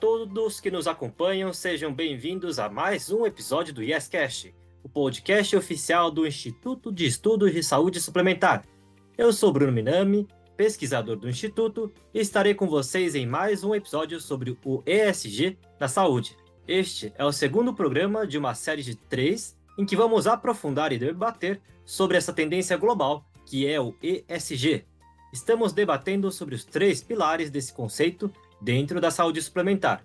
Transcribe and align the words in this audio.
Todos 0.00 0.60
que 0.60 0.70
nos 0.70 0.86
acompanham, 0.86 1.52
sejam 1.52 1.92
bem-vindos 1.92 2.58
a 2.58 2.70
mais 2.70 3.10
um 3.10 3.26
episódio 3.26 3.74
do 3.74 3.82
YesCast, 3.82 4.54
o 4.82 4.88
podcast 4.88 5.54
oficial 5.54 6.10
do 6.10 6.26
Instituto 6.26 6.90
de 6.90 7.04
Estudos 7.04 7.52
de 7.52 7.62
Saúde 7.62 8.00
Suplementar. 8.00 8.64
Eu 9.18 9.30
sou 9.30 9.52
Bruno 9.52 9.70
Minami, 9.70 10.26
pesquisador 10.56 11.16
do 11.16 11.28
Instituto, 11.28 11.92
e 12.14 12.18
estarei 12.18 12.54
com 12.54 12.66
vocês 12.66 13.14
em 13.14 13.26
mais 13.26 13.62
um 13.62 13.74
episódio 13.74 14.18
sobre 14.22 14.56
o 14.64 14.82
ESG 14.86 15.58
na 15.78 15.86
saúde. 15.86 16.34
Este 16.66 17.12
é 17.18 17.24
o 17.24 17.30
segundo 17.30 17.74
programa 17.74 18.26
de 18.26 18.38
uma 18.38 18.54
série 18.54 18.82
de 18.82 18.96
três 18.96 19.54
em 19.76 19.84
que 19.84 19.96
vamos 19.96 20.26
aprofundar 20.26 20.94
e 20.94 20.98
debater 20.98 21.60
sobre 21.84 22.16
essa 22.16 22.32
tendência 22.32 22.78
global 22.78 23.26
que 23.44 23.66
é 23.66 23.78
o 23.78 23.94
ESG. 24.02 24.86
Estamos 25.30 25.74
debatendo 25.74 26.32
sobre 26.32 26.54
os 26.54 26.64
três 26.64 27.02
pilares 27.02 27.50
desse 27.50 27.72
conceito 27.72 28.32
dentro 28.60 29.00
da 29.00 29.10
saúde 29.10 29.40
suplementar. 29.40 30.04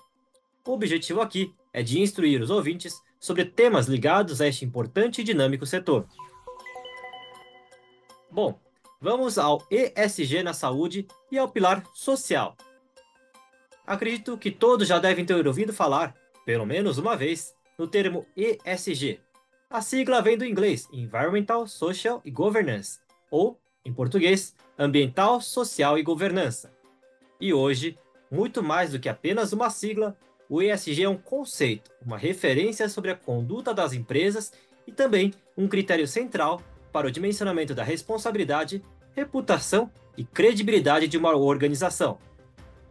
O 0.65 0.71
objetivo 0.71 1.21
aqui 1.21 1.53
é 1.73 1.83
de 1.83 1.99
instruir 1.99 2.41
os 2.41 2.49
ouvintes 2.49 3.01
sobre 3.19 3.45
temas 3.45 3.87
ligados 3.87 4.39
a 4.39 4.47
este 4.47 4.65
importante 4.65 5.21
e 5.21 5.23
dinâmico 5.23 5.65
setor. 5.65 6.07
Bom, 8.31 8.59
vamos 9.01 9.37
ao 9.37 9.65
ESG 9.69 10.41
na 10.43 10.53
saúde 10.53 11.07
e 11.31 11.37
ao 11.37 11.49
pilar 11.49 11.83
social. 11.93 12.55
Acredito 13.85 14.37
que 14.37 14.51
todos 14.51 14.87
já 14.87 14.99
devem 14.99 15.25
ter 15.25 15.45
ouvido 15.45 15.73
falar, 15.73 16.15
pelo 16.45 16.65
menos 16.65 16.97
uma 16.97 17.17
vez, 17.17 17.53
no 17.79 17.87
termo 17.87 18.27
ESG. 18.35 19.21
A 19.69 19.81
sigla 19.81 20.21
vem 20.21 20.37
do 20.37 20.45
inglês 20.45 20.89
Environmental, 20.91 21.65
Social 21.65 22.21
e 22.25 22.29
Governance, 22.29 22.99
ou, 23.31 23.57
em 23.85 23.93
português, 23.93 24.53
Ambiental, 24.77 25.39
Social 25.39 25.97
e 25.97 26.03
Governança. 26.03 26.73
E 27.39 27.53
hoje, 27.53 27.97
muito 28.29 28.61
mais 28.61 28.91
do 28.91 28.99
que 28.99 29.07
apenas 29.07 29.53
uma 29.53 29.69
sigla, 29.69 30.17
o 30.49 30.61
ESG 30.61 31.03
é 31.03 31.09
um 31.09 31.17
conceito, 31.17 31.89
uma 32.05 32.17
referência 32.17 32.89
sobre 32.89 33.11
a 33.11 33.15
conduta 33.15 33.73
das 33.73 33.93
empresas 33.93 34.51
e 34.85 34.91
também 34.91 35.33
um 35.55 35.67
critério 35.67 36.07
central 36.07 36.61
para 36.91 37.07
o 37.07 37.11
dimensionamento 37.11 37.73
da 37.73 37.83
responsabilidade, 37.83 38.83
reputação 39.15 39.89
e 40.17 40.25
credibilidade 40.25 41.07
de 41.07 41.17
uma 41.17 41.35
organização. 41.35 42.17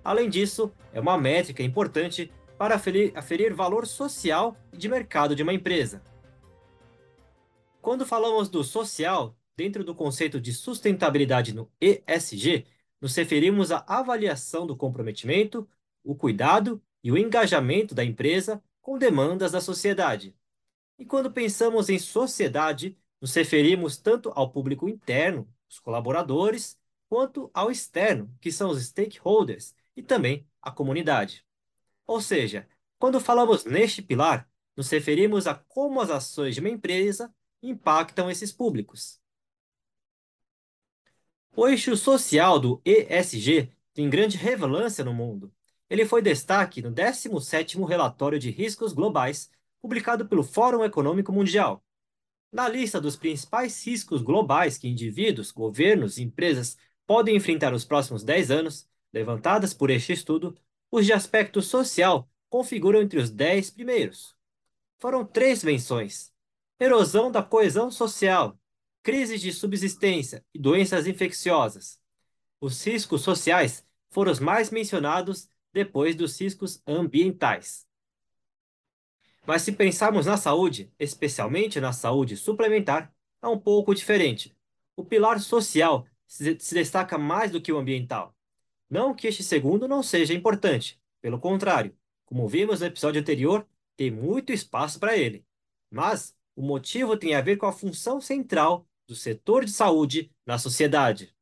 Além 0.03 0.31
disso, 0.31 0.73
é 0.95 1.01
uma 1.01 1.19
métrica 1.19 1.63
importante 1.63 2.33
para 2.59 2.75
aferir, 2.75 3.55
valor 3.55 3.87
social 3.87 4.57
e 4.73 4.77
de 4.77 4.89
mercado 4.89 5.37
de 5.37 5.45
uma 5.45 5.55
empresa. 5.55 6.03
Quando 7.81 8.05
falamos 8.05 8.49
do 8.49 8.65
social, 8.65 9.39
dentro 9.57 9.85
do 9.85 9.95
conceito 9.95 10.41
de 10.41 10.53
sustentabilidade 10.53 11.55
no 11.55 11.71
ESG, 11.81 12.67
nos 13.01 13.15
referimos 13.15 13.71
à 13.71 13.85
avaliação 13.87 14.67
do 14.67 14.77
comprometimento, 14.77 15.69
o 16.03 16.17
cuidado 16.17 16.83
e 17.03 17.13
o 17.13 17.17
engajamento 17.17 17.95
da 17.95 18.05
empresa 18.05 18.63
com 18.83 18.99
demandas 18.99 19.53
da 19.53 19.61
sociedade. 19.61 20.35
E 20.99 21.07
quando 21.07 21.31
pensamos 21.31 21.89
em 21.89 21.99
sociedade, 21.99 22.99
nos 23.21 23.33
referimos 23.35 23.97
tanto 23.97 24.33
ao 24.35 24.51
público 24.51 24.89
interno, 24.89 25.49
os 25.69 25.79
colaboradores, 25.79 26.77
quanto 27.09 27.51
ao 27.55 27.71
externo, 27.71 28.35
que 28.41 28.51
são 28.51 28.71
os 28.71 28.83
stakeholders, 28.83 29.75
e 29.97 30.03
também 30.03 30.47
a 30.61 30.73
comunidade. 30.73 31.48
Ou 32.09 32.23
seja, 32.23 32.67
quando 32.99 33.21
falamos 33.21 33.67
neste 33.67 34.01
pilar, 34.01 34.49
nos 34.75 34.89
referimos 34.89 35.47
a 35.47 35.55
como 35.55 36.01
as 36.01 36.09
ações 36.09 36.55
de 36.55 36.61
uma 36.61 36.71
empresa 36.71 37.33
impactam 37.63 38.31
esses 38.31 38.51
públicos. 38.51 39.21
O 41.55 41.69
eixo 41.69 41.95
social 41.99 42.59
do 42.59 42.81
ESG 42.83 43.71
tem 43.93 44.09
grande 44.09 44.39
relevância 44.39 45.05
no 45.05 45.13
mundo. 45.13 45.53
Ele 45.91 46.07
foi 46.07 46.23
destaque 46.23 46.81
no 46.81 46.91
17º 46.91 47.85
Relatório 47.87 48.39
de 48.39 48.51
Riscos 48.51 48.95
Globais, 48.95 49.51
publicado 49.79 50.27
pelo 50.27 50.43
Fórum 50.43 50.83
Econômico 50.83 51.31
Mundial. 51.31 51.85
Na 52.51 52.67
lista 52.67 52.99
dos 52.99 53.17
principais 53.17 53.85
riscos 53.87 54.23
globais 54.23 54.79
que 54.79 54.89
indivíduos, 54.89 55.53
governos 55.53 56.17
e 56.17 56.23
empresas 56.23 56.79
podem 57.07 57.37
enfrentar 57.37 57.73
nos 57.73 57.85
próximos 57.85 58.25
10 58.25 58.51
anos, 58.51 58.89
levantadas 59.13 59.75
por 59.75 59.91
este 59.91 60.15
estudo, 60.15 60.57
os 60.91 61.07
de 61.07 61.13
aspecto 61.13 61.61
social 61.61 62.29
configuram 62.49 63.03
entre 63.03 63.19
os 63.19 63.31
dez 63.31 63.71
primeiros. 63.71 64.37
Foram 64.99 65.25
três 65.25 65.63
menções: 65.63 66.33
erosão 66.79 67.31
da 67.31 67.43
coesão 67.43 67.91
social, 67.91 68.59
crises 69.03 69.41
de 69.41 69.53
subsistência 69.53 70.45
e 70.55 70.59
doenças 70.59 71.07
infecciosas. 71.07 72.01
Os 72.61 72.85
riscos 72.85 73.23
sociais 73.23 73.87
foram 74.11 74.33
os 74.33 74.41
mais 74.41 74.71
mencionados 74.71 75.49
depois 75.73 76.17
dos 76.17 76.41
riscos 76.41 76.83
ambientais. 76.87 77.87
Mas 79.47 79.63
se 79.63 79.73
pensarmos 79.73 80.27
na 80.27 80.37
saúde, 80.37 80.93
especialmente 80.99 81.81
na 81.81 81.93
saúde 81.93 82.37
suplementar, 82.37 83.15
é 83.41 83.47
um 83.47 83.59
pouco 83.59 83.95
diferente. 83.95 84.55
O 84.97 85.05
pilar 85.05 85.41
social 85.41 86.07
se 86.27 86.55
destaca 86.75 87.17
mais 87.17 87.51
do 87.51 87.61
que 87.61 87.73
o 87.73 87.79
ambiental. 87.79 88.38
Não 88.89 89.15
que 89.15 89.27
este 89.27 89.43
segundo 89.43 89.87
não 89.87 90.03
seja 90.03 90.33
importante, 90.33 91.01
pelo 91.21 91.39
contrário, 91.39 91.97
como 92.25 92.49
vimos 92.49 92.81
no 92.81 92.87
episódio 92.87 93.21
anterior, 93.21 93.67
tem 93.97 94.11
muito 94.11 94.53
espaço 94.53 94.99
para 95.01 95.17
ele. 95.17 95.45
Mas 95.91 96.35
o 96.55 96.63
motivo 96.63 97.17
tem 97.17 97.35
a 97.35 97.41
ver 97.41 97.57
com 97.57 97.67
a 97.67 97.73
função 97.73 98.21
central 98.21 98.87
do 99.07 99.15
setor 99.15 99.65
de 99.65 99.73
saúde 99.73 100.31
na 100.47 100.59
sociedade. 100.59 101.35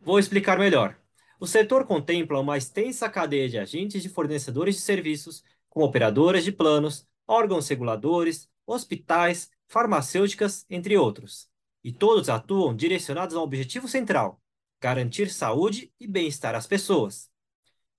Vou 0.00 0.18
explicar 0.18 0.58
melhor. 0.58 0.98
O 1.38 1.46
setor 1.46 1.86
contempla 1.86 2.40
uma 2.40 2.56
extensa 2.56 3.08
cadeia 3.08 3.48
de 3.48 3.58
agentes 3.58 4.02
de 4.02 4.08
fornecedores 4.08 4.76
de 4.76 4.80
serviços, 4.80 5.44
como 5.68 5.86
operadoras 5.86 6.44
de 6.44 6.52
planos, 6.52 7.06
órgãos 7.26 7.68
reguladores, 7.68 8.48
hospitais, 8.66 9.50
farmacêuticas, 9.68 10.66
entre 10.68 10.96
outros. 10.96 11.48
E 11.84 11.92
todos 11.92 12.28
atuam 12.28 12.74
direcionados 12.74 13.36
a 13.36 13.40
um 13.40 13.42
objetivo 13.42 13.86
central: 13.86 14.41
garantir 14.82 15.30
saúde 15.30 15.92
e 16.00 16.08
bem-estar 16.08 16.54
às 16.56 16.66
pessoas. 16.66 17.30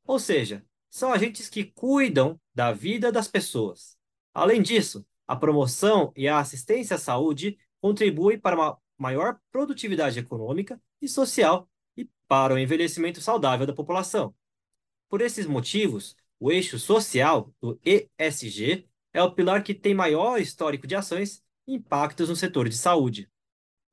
Ou 0.05 0.19
seja, 0.19 0.65
são 0.89 1.13
agentes 1.13 1.49
que 1.49 1.63
cuidam 1.63 2.39
da 2.53 2.73
vida 2.73 3.11
das 3.11 3.27
pessoas. 3.27 3.97
Além 4.33 4.61
disso, 4.61 5.05
A 5.27 5.35
promoção 5.35 6.11
e 6.15 6.27
a 6.27 6.39
assistência 6.39 6.95
à 6.95 6.99
saúde 6.99 7.57
contribuem 7.81 8.37
para 8.39 8.55
uma 8.55 8.77
maior 8.97 9.39
produtividade 9.51 10.19
econômica 10.19 10.79
e 11.01 11.07
social 11.07 11.69
e 11.95 12.07
para 12.27 12.53
o 12.53 12.57
envelhecimento 12.59 13.21
saudável 13.21 13.65
da 13.65 13.73
população. 13.73 14.35
Por 15.09 15.21
esses 15.21 15.45
motivos, 15.45 16.15
o 16.39 16.51
eixo 16.51 16.77
social 16.77 17.53
do 17.61 17.79
ESG 17.85 18.87
é 19.13 19.23
o 19.23 19.31
pilar 19.31 19.63
que 19.63 19.73
tem 19.73 19.93
maior 19.93 20.39
histórico 20.41 20.87
de 20.87 20.95
ações 20.95 21.41
e 21.67 21.75
impactos 21.75 22.29
no 22.29 22.35
setor 22.35 22.67
de 22.67 22.77
saúde. 22.77 23.29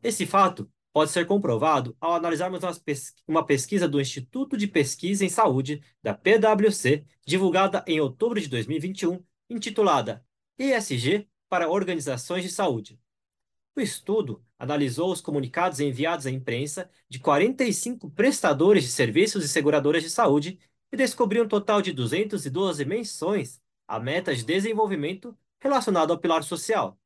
Esse 0.02 0.26
fato 0.26 0.70
pode 0.92 1.10
ser 1.10 1.26
comprovado 1.26 1.96
ao 2.00 2.14
analisarmos 2.14 2.62
uma 3.26 3.44
pesquisa 3.44 3.88
do 3.88 4.00
Instituto 4.00 4.56
de 4.56 4.66
Pesquisa 4.66 5.24
em 5.24 5.28
Saúde, 5.28 5.82
da 6.02 6.14
PwC, 6.14 7.04
divulgada 7.24 7.84
em 7.86 8.00
outubro 8.00 8.40
de 8.40 8.48
2021, 8.48 9.22
intitulada 9.48 10.24
ESG 10.58 11.28
para 11.48 11.70
Organizações 11.70 12.42
de 12.42 12.50
Saúde. 12.50 12.98
O 13.74 13.80
estudo 13.80 14.44
analisou 14.58 15.10
os 15.10 15.20
comunicados 15.20 15.80
enviados 15.80 16.26
à 16.26 16.30
imprensa 16.30 16.90
de 17.08 17.18
45 17.18 18.10
prestadores 18.10 18.84
de 18.84 18.90
serviços 18.90 19.44
e 19.44 19.48
seguradoras 19.48 20.02
de 20.02 20.10
saúde 20.10 20.58
e 20.92 20.96
descobriu 20.96 21.44
um 21.44 21.48
total 21.48 21.80
de 21.80 21.92
212 21.92 22.84
menções 22.84 23.60
a 23.86 23.98
metas 23.98 24.38
de 24.38 24.44
desenvolvimento 24.44 25.36
relacionado 25.58 26.12
ao 26.12 26.18
pilar 26.18 26.42
social. 26.44 26.98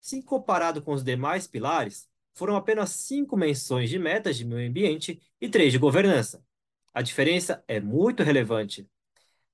Se 0.00 0.22
comparado 0.22 0.82
com 0.82 0.92
os 0.92 1.04
demais 1.04 1.46
pilares, 1.46 2.09
foram 2.34 2.56
apenas 2.56 2.90
cinco 2.90 3.36
menções 3.36 3.90
de 3.90 3.98
metas 3.98 4.36
de 4.36 4.44
meio 4.44 4.68
ambiente 4.68 5.20
e 5.40 5.48
três 5.48 5.72
de 5.72 5.78
governança. 5.78 6.44
A 6.92 7.02
diferença 7.02 7.62
é 7.68 7.80
muito 7.80 8.22
relevante. 8.22 8.88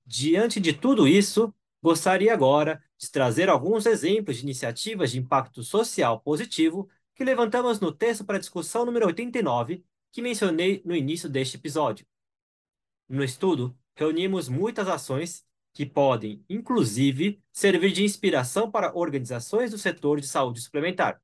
Diante 0.05 0.61
de 0.61 0.73
tudo 0.73 1.07
isso, 1.07 1.55
gostaria 1.83 2.33
agora 2.33 2.83
de 2.97 3.11
trazer 3.11 3.49
alguns 3.49 3.87
exemplos 3.87 4.37
de 4.37 4.43
iniciativas 4.43 5.11
de 5.11 5.19
impacto 5.19 5.63
social 5.63 6.21
positivo 6.21 6.89
que 7.15 7.25
levantamos 7.25 7.81
no 7.81 7.93
texto 7.93 8.25
para 8.25 8.39
discussão 8.39 8.85
número 8.85 9.07
89, 9.07 9.85
que 10.13 10.23
mencionei 10.23 10.83
no 10.85 10.95
início 10.95 11.29
deste 11.29 11.57
episódio. 11.57 12.07
No 13.09 13.23
estudo, 13.23 13.77
reunimos 13.95 14.49
muitas 14.49 14.89
ações 14.89 15.45
que 15.73 15.85
podem, 15.85 16.45
inclusive, 16.49 17.43
servir 17.53 17.93
de 17.93 18.03
inspiração 18.03 18.71
para 18.71 18.97
organizações 18.97 19.71
do 19.71 19.79
setor 19.79 20.21
de 20.21 20.27
saúde 20.27 20.61
suplementar. 20.61 21.21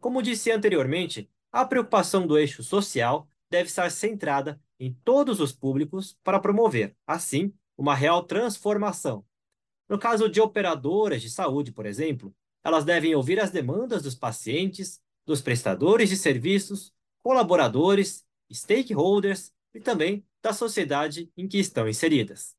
Como 0.00 0.22
disse 0.22 0.50
anteriormente, 0.50 1.30
a 1.50 1.64
preocupação 1.64 2.26
do 2.26 2.38
eixo 2.38 2.62
social 2.62 3.28
deve 3.50 3.68
estar 3.68 3.90
centrada 3.90 4.60
em 4.78 4.92
todos 4.92 5.40
os 5.40 5.52
públicos 5.52 6.18
para 6.22 6.40
promover, 6.40 6.94
assim, 7.06 7.52
uma 7.76 7.94
real 7.94 8.22
transformação. 8.24 9.24
No 9.88 9.98
caso 9.98 10.28
de 10.28 10.40
operadoras 10.40 11.22
de 11.22 11.30
saúde, 11.30 11.72
por 11.72 11.86
exemplo, 11.86 12.34
elas 12.64 12.84
devem 12.84 13.14
ouvir 13.14 13.40
as 13.40 13.50
demandas 13.50 14.02
dos 14.02 14.14
pacientes, 14.14 15.00
dos 15.24 15.40
prestadores 15.40 16.08
de 16.08 16.16
serviços, 16.16 16.92
colaboradores, 17.22 18.24
stakeholders 18.52 19.52
e 19.74 19.80
também 19.80 20.24
da 20.42 20.52
sociedade 20.52 21.30
em 21.36 21.48
que 21.48 21.58
estão 21.58 21.88
inseridas. 21.88 22.56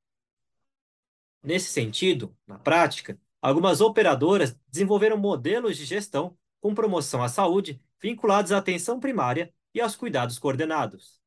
Nesse 1.43 1.69
sentido, 1.71 2.35
na 2.45 2.57
prática, 2.57 3.19
algumas 3.41 3.79
operadoras 3.79 4.57
desenvolveram 4.69 5.17
modelos 5.17 5.77
de 5.77 5.85
gestão 5.85 6.37
com 6.59 6.73
promoção 6.73 7.23
à 7.23 7.29
saúde 7.29 7.81
vinculados 8.01 8.51
à 8.51 8.57
atenção 8.57 8.99
primária 8.99 9.53
e 9.73 9.81
aos 9.81 9.95
cuidados 9.95 10.39
coordenados. 10.39 11.19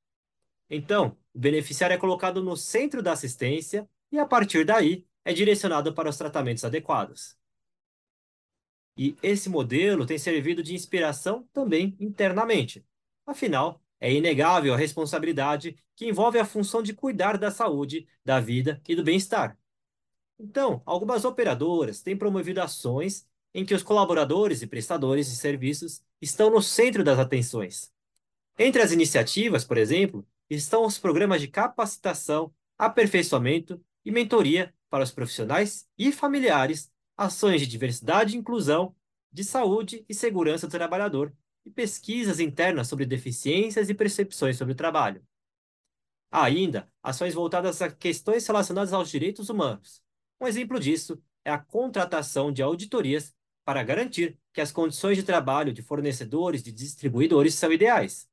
Então, 0.69 1.17
o 1.35 1.39
beneficiário 1.39 1.95
é 1.95 1.99
colocado 1.99 2.43
no 2.43 2.57
centro 2.57 3.03
da 3.03 3.13
assistência 3.13 3.89
e, 4.11 4.19
a 4.19 4.27
partir 4.27 4.65
daí, 4.65 5.07
é 5.25 5.33
direcionado 5.33 5.93
para 5.93 6.09
os 6.09 6.17
tratamentos 6.17 6.65
adequados. 6.65 7.37
E 8.97 9.17
esse 9.23 9.49
modelo 9.49 10.07
tem 10.07 10.19
servido 10.19 10.63
de 10.63 10.75
inspiração 10.75 11.49
também 11.53 11.97
internamente. 11.99 12.85
Afinal, 13.27 13.81
é 14.01 14.13
inegável 14.13 14.75
a 14.75 14.77
responsabilidade 14.77 15.77
que 15.95 16.07
envolve 16.07 16.39
a 16.39 16.45
função 16.45 16.83
de 16.83 16.95
cuidar 16.95 17.37
da 17.37 17.51
saúde, 17.51 18.07
da 18.25 18.41
vida 18.41 18.81
e 18.89 18.95
do 18.95 19.05
bem-estar. 19.05 19.59
Então, 20.39 20.83
algumas 20.87 21.25
operadoras 21.25 22.01
têm 22.01 22.17
promovido 22.17 22.63
ações 22.63 23.29
em 23.55 23.65
que 23.65 23.75
os 23.75 23.83
colaboradores 23.83 24.63
e 24.63 24.67
prestadores 24.67 25.29
de 25.29 25.37
serviços 25.37 26.03
estão 26.21 26.51
no 26.51 26.63
centro 26.63 27.03
das 27.03 27.19
atenções. 27.19 27.91
Entre 28.59 28.83
as 28.83 28.93
iniciativas, 28.93 29.65
por 29.65 29.79
exemplo, 29.79 30.27
estão 30.49 30.85
os 30.85 30.99
programas 30.99 31.41
de 31.41 31.49
capacitação, 31.49 32.53
aperfeiçoamento 32.79 33.81
e 34.05 34.11
mentoria 34.11 34.75
para 34.89 35.05
os 35.05 35.11
profissionais 35.11 35.89
e 35.97 36.13
familiares, 36.13 36.91
ações 37.17 37.61
de 37.61 37.67
diversidade 37.67 38.35
e 38.35 38.39
inclusão, 38.39 38.95
de 39.33 39.45
saúde 39.45 40.05
e 40.09 40.15
segurança 40.15 40.67
do 40.67 40.71
trabalhador 40.71 41.33
e 41.65 41.71
pesquisas 41.71 42.41
internas 42.41 42.89
sobre 42.89 43.07
deficiências 43.07 43.89
e 43.89 43.95
percepções 43.95 44.57
sobre 44.57 44.73
o 44.73 44.77
trabalho. 44.77 45.25
Há 46.31 46.45
ainda 46.45 46.91
ações 47.03 47.35
voltadas 47.35 47.83
a 47.83 47.91
questões 47.91 48.47
relacionadas 48.47 48.93
aos 48.93 49.11
direitos 49.11 49.49
humanos. 49.49 50.03
Um 50.41 50.47
exemplo 50.47 50.79
disso 50.79 51.23
é 51.45 51.51
a 51.51 51.59
contratação 51.59 52.53
de 52.53 52.63
auditorias 52.63 53.35
para 53.71 53.85
garantir 53.85 54.37
que 54.53 54.61
as 54.61 54.73
condições 54.73 55.17
de 55.17 55.23
trabalho 55.23 55.73
de 55.73 55.81
fornecedores 55.81 56.67
e 56.67 56.73
distribuidores 56.73 57.55
são 57.55 57.73
ideais. 57.73 58.29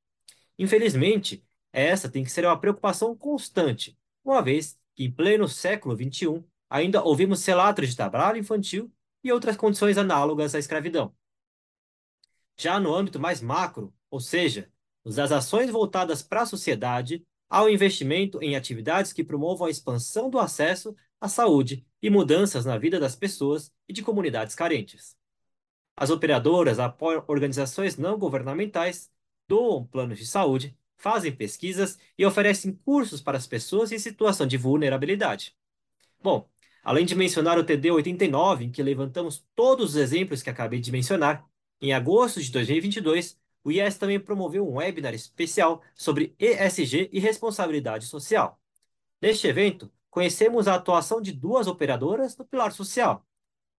Infelizmente, 0.57 1.45
essa 1.71 2.09
tem 2.09 2.23
que 2.23 2.31
ser 2.31 2.43
uma 2.43 2.59
preocupação 2.59 3.15
constante, 3.15 3.95
uma 4.25 4.41
vez 4.41 4.79
que, 4.95 5.03
em 5.03 5.11
pleno 5.11 5.47
século 5.47 5.95
XXI, 5.95 6.43
ainda 6.67 7.03
ouvimos 7.03 7.45
relatos 7.45 7.87
de 7.87 7.95
trabalho 7.95 8.39
infantil 8.39 8.91
e 9.23 9.31
outras 9.31 9.55
condições 9.55 9.95
análogas 9.95 10.55
à 10.55 10.57
escravidão. 10.57 11.15
Já 12.57 12.79
no 12.79 12.95
âmbito 12.95 13.19
mais 13.19 13.39
macro, 13.39 13.93
ou 14.09 14.19
seja, 14.19 14.71
das 15.05 15.31
ações 15.31 15.69
voltadas 15.69 16.23
para 16.23 16.41
a 16.41 16.47
sociedade, 16.47 17.23
há 17.47 17.63
o 17.63 17.69
investimento 17.69 18.41
em 18.41 18.55
atividades 18.55 19.13
que 19.13 19.23
promovam 19.23 19.67
a 19.67 19.69
expansão 19.69 20.31
do 20.31 20.39
acesso 20.39 20.95
à 21.21 21.29
saúde 21.29 21.85
e 22.01 22.09
mudanças 22.09 22.65
na 22.65 22.75
vida 22.75 22.99
das 22.99 23.15
pessoas 23.15 23.71
e 23.87 23.93
de 23.93 24.01
comunidades 24.01 24.55
carentes. 24.55 25.16
As 25.99 26.11
operadoras 26.11 26.77
apoiam 26.77 27.23
organizações 27.27 27.97
não 27.97 28.19
governamentais, 28.19 29.11
doam 29.47 29.83
planos 29.83 30.19
de 30.19 30.27
saúde, 30.27 30.77
fazem 30.95 31.35
pesquisas 31.35 31.97
e 32.15 32.23
oferecem 32.23 32.73
cursos 32.85 33.19
para 33.19 33.37
as 33.37 33.47
pessoas 33.47 33.91
em 33.91 33.97
situação 33.97 34.45
de 34.45 34.57
vulnerabilidade. 34.57 35.55
Bom, 36.21 36.47
além 36.83 37.03
de 37.03 37.15
mencionar 37.15 37.57
o 37.57 37.63
TD 37.63 37.89
89, 37.89 38.65
em 38.65 38.71
que 38.71 38.83
levantamos 38.83 39.43
todos 39.55 39.91
os 39.91 39.95
exemplos 39.95 40.43
que 40.43 40.51
acabei 40.51 40.79
de 40.79 40.91
mencionar, 40.91 41.43
em 41.81 41.93
agosto 41.93 42.41
de 42.41 42.51
2022, 42.51 43.37
o 43.63 43.71
IES 43.71 43.97
também 43.97 44.19
promoveu 44.19 44.67
um 44.67 44.75
webinar 44.75 45.15
especial 45.15 45.81
sobre 45.95 46.35
ESG 46.39 47.09
e 47.11 47.19
responsabilidade 47.19 48.05
social. 48.05 48.59
Neste 49.21 49.47
evento, 49.47 49.91
conhecemos 50.09 50.67
a 50.67 50.75
atuação 50.75 51.21
de 51.21 51.31
duas 51.31 51.67
operadoras 51.67 52.37
no 52.37 52.45
pilar 52.45 52.71
social, 52.71 53.26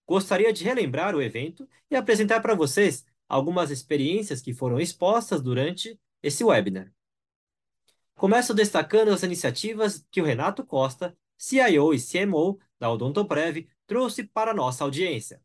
Gostaria 0.09 0.51
de 0.55 0.65
relembrar 0.65 1.15
o 1.15 1.21
evento 1.21 1.69
e 1.91 1.95
apresentar 1.95 2.41
para 2.41 2.55
vocês 2.55 3.05
algumas 3.29 3.71
experiências 3.71 4.41
que 4.41 4.55
foram 4.55 4.81
expostas 4.81 5.43
durante 5.43 6.01
esse 6.23 6.43
webinar. 6.43 6.91
Começo 8.15 8.55
destacando 8.55 9.11
as 9.11 9.23
iniciativas 9.23 10.03
que 10.11 10.23
o 10.23 10.25
Renato 10.25 10.65
Costa, 10.65 11.15
CIO 11.37 11.93
e 11.93 12.01
CMO 12.01 12.59
da 12.81 12.91
Odontoprev, 12.91 13.69
trouxe 13.87 14.25
para 14.25 14.53
a 14.53 14.55
nossa 14.55 14.83
audiência. 14.83 15.43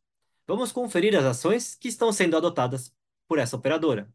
Vamos 0.48 0.72
conferir 0.72 1.14
as 1.14 1.26
ações 1.26 1.76
que 1.76 1.90
estão 1.90 2.14
sendo 2.14 2.38
adotadas 2.38 2.90
por 3.28 3.40
essa 3.40 3.58
operadora. 3.58 4.10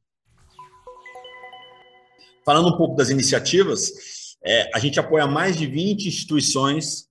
Falando 2.43 2.71
um 2.71 2.77
pouco 2.79 2.97
das 2.97 3.11
iniciativas, 3.11 4.37
é, 4.43 4.71
a 4.75 4.79
gente 4.79 4.99
apoia 4.99 5.27
mais 5.27 5.59
de 5.59 5.67
20 5.67 6.09
instituições 6.09 7.08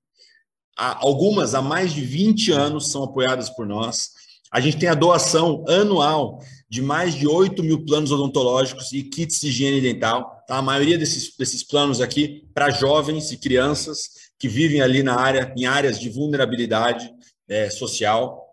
algumas 0.77 1.55
há 1.55 1.61
mais 1.61 1.91
de 1.91 2.01
20 2.01 2.51
anos 2.51 2.91
são 2.91 3.03
apoiadas 3.03 3.49
por 3.49 3.65
nós. 3.65 4.11
A 4.51 4.61
gente 4.61 4.77
tem 4.77 4.87
a 4.87 4.93
doação 4.93 5.65
anual 5.67 6.39
de 6.69 6.81
mais 6.81 7.15
de 7.15 7.27
8 7.27 7.63
mil 7.63 7.83
planos 7.85 8.11
odontológicos 8.11 8.91
e 8.91 9.03
kits 9.03 9.39
de 9.41 9.47
higiene 9.47 9.81
dental. 9.81 10.43
Tá? 10.47 10.57
A 10.57 10.61
maioria 10.61 10.97
desses, 10.97 11.35
desses 11.35 11.63
planos 11.63 11.99
aqui 12.01 12.45
para 12.53 12.69
jovens 12.69 13.31
e 13.31 13.37
crianças 13.37 14.27
que 14.39 14.47
vivem 14.47 14.81
ali 14.81 15.01
na 15.01 15.19
área, 15.19 15.53
em 15.57 15.65
áreas 15.65 15.99
de 15.99 16.09
vulnerabilidade 16.09 17.09
é, 17.47 17.69
social. 17.69 18.45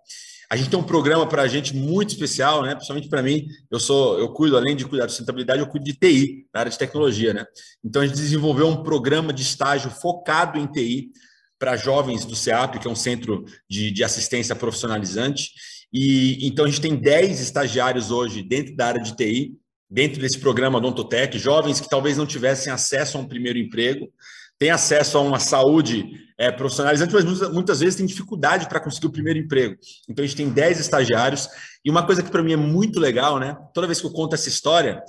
A 0.49 0.57
gente 0.57 0.71
tem 0.71 0.79
um 0.79 0.85
programa 0.85 1.27
para 1.27 1.43
a 1.43 1.49
gente 1.49 1.75
muito 1.75 2.11
especial, 2.11 2.63
né? 2.63 2.75
Principalmente 2.75 3.09
para 3.09 3.23
mim, 3.23 3.47
eu 3.71 3.81
sou, 3.81 4.19
eu 4.19 4.33
cuido 4.33 4.57
além 4.57 4.77
de 4.77 4.85
cuidar 4.85 5.07
de 5.07 5.13
sustentabilidade, 5.13 5.61
eu 5.61 5.67
cuido 5.67 5.85
de 5.85 5.95
TI, 5.95 6.47
na 6.55 6.61
área 6.61 6.71
de 6.71 6.79
tecnologia, 6.79 7.35
né? 7.35 7.45
Então 7.85 8.03
a 8.03 8.07
gente 8.07 8.17
desenvolveu 8.17 8.69
um 8.69 8.83
programa 8.83 9.33
de 9.33 9.43
estágio 9.43 9.91
focado 9.91 10.59
em 10.59 10.67
TI 10.67 11.11
para 11.65 11.79
jovens 11.79 12.27
do 12.27 12.37
CEAP, 12.37 12.79
que 12.79 12.87
é 12.87 12.91
um 12.91 12.95
centro 12.95 13.47
de, 13.67 13.91
de 13.91 14.05
assistência 14.05 14.55
profissionalizante. 14.55 15.51
E 15.91 16.47
então 16.47 16.67
a 16.67 16.69
gente 16.69 16.83
tem 16.83 16.95
10 16.95 17.41
estagiários 17.41 18.11
hoje 18.11 18.43
dentro 18.43 18.77
da 18.77 18.89
área 18.89 19.01
de 19.01 19.17
TI, 19.17 19.55
dentro 19.89 20.21
desse 20.21 20.39
programa 20.39 20.77
Odontotec, 20.77 21.39
jovens 21.39 21.81
que 21.81 21.89
talvez 21.89 22.19
não 22.19 22.27
tivessem 22.27 22.71
acesso 22.71 23.17
a 23.17 23.21
um 23.23 23.27
primeiro 23.27 23.59
emprego. 23.59 24.11
têm 24.59 24.71
acesso 24.71 25.17
a 25.17 25.23
uma 25.23 25.39
saúde 25.39 26.05
é, 26.39 26.53
profissionalizante, 26.53 27.15
mas 27.15 27.25
muitas, 27.25 27.51
muitas 27.51 27.81
vezes 27.81 27.97
têm 27.97 28.05
dificuldade 28.05 28.69
para 28.69 28.79
conseguir 28.79 29.07
o 29.07 29.13
primeiro 29.13 29.39
emprego. 29.39 29.77
Então, 30.07 30.23
a 30.23 30.27
gente 30.27 30.37
tem 30.37 30.51
10 30.51 30.81
estagiários. 30.81 31.49
E 31.83 31.91
uma 31.91 32.05
coisa 32.05 32.23
que 32.23 32.31
para 32.31 32.43
mim 32.43 32.53
é 32.53 32.57
muito 32.57 33.01
legal, 33.01 33.39
né? 33.39 33.57
Toda 33.73 33.87
vez 33.87 34.03
que 34.03 34.07
eu 34.07 34.13
conto 34.13 34.35
essa 34.35 34.51
história, 34.51 35.03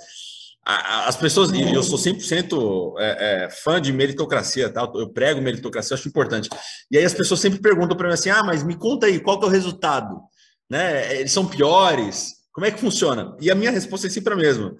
as 0.66 1.16
pessoas, 1.16 1.52
e 1.52 1.72
eu 1.72 1.82
sou 1.82 1.96
100% 1.96 2.94
é, 2.98 3.44
é, 3.44 3.50
fã 3.50 3.80
de 3.80 3.92
meritocracia, 3.92 4.68
tá? 4.68 4.90
eu 4.96 5.08
prego 5.08 5.40
meritocracia, 5.40 5.94
acho 5.94 6.08
importante. 6.08 6.48
E 6.90 6.98
aí 6.98 7.04
as 7.04 7.14
pessoas 7.14 7.38
sempre 7.38 7.60
perguntam 7.60 7.96
para 7.96 8.08
mim 8.08 8.14
assim: 8.14 8.30
ah, 8.30 8.42
mas 8.42 8.64
me 8.64 8.74
conta 8.74 9.06
aí, 9.06 9.20
qual 9.20 9.38
que 9.38 9.44
é 9.44 9.48
o 9.48 9.52
resultado? 9.52 10.20
Né? 10.68 11.20
Eles 11.20 11.30
são 11.30 11.46
piores? 11.46 12.32
Como 12.52 12.66
é 12.66 12.72
que 12.72 12.80
funciona? 12.80 13.36
E 13.40 13.48
a 13.48 13.54
minha 13.54 13.70
resposta 13.70 14.08
é 14.08 14.10
sempre 14.10 14.34
a 14.34 14.36
mesma. 14.36 14.74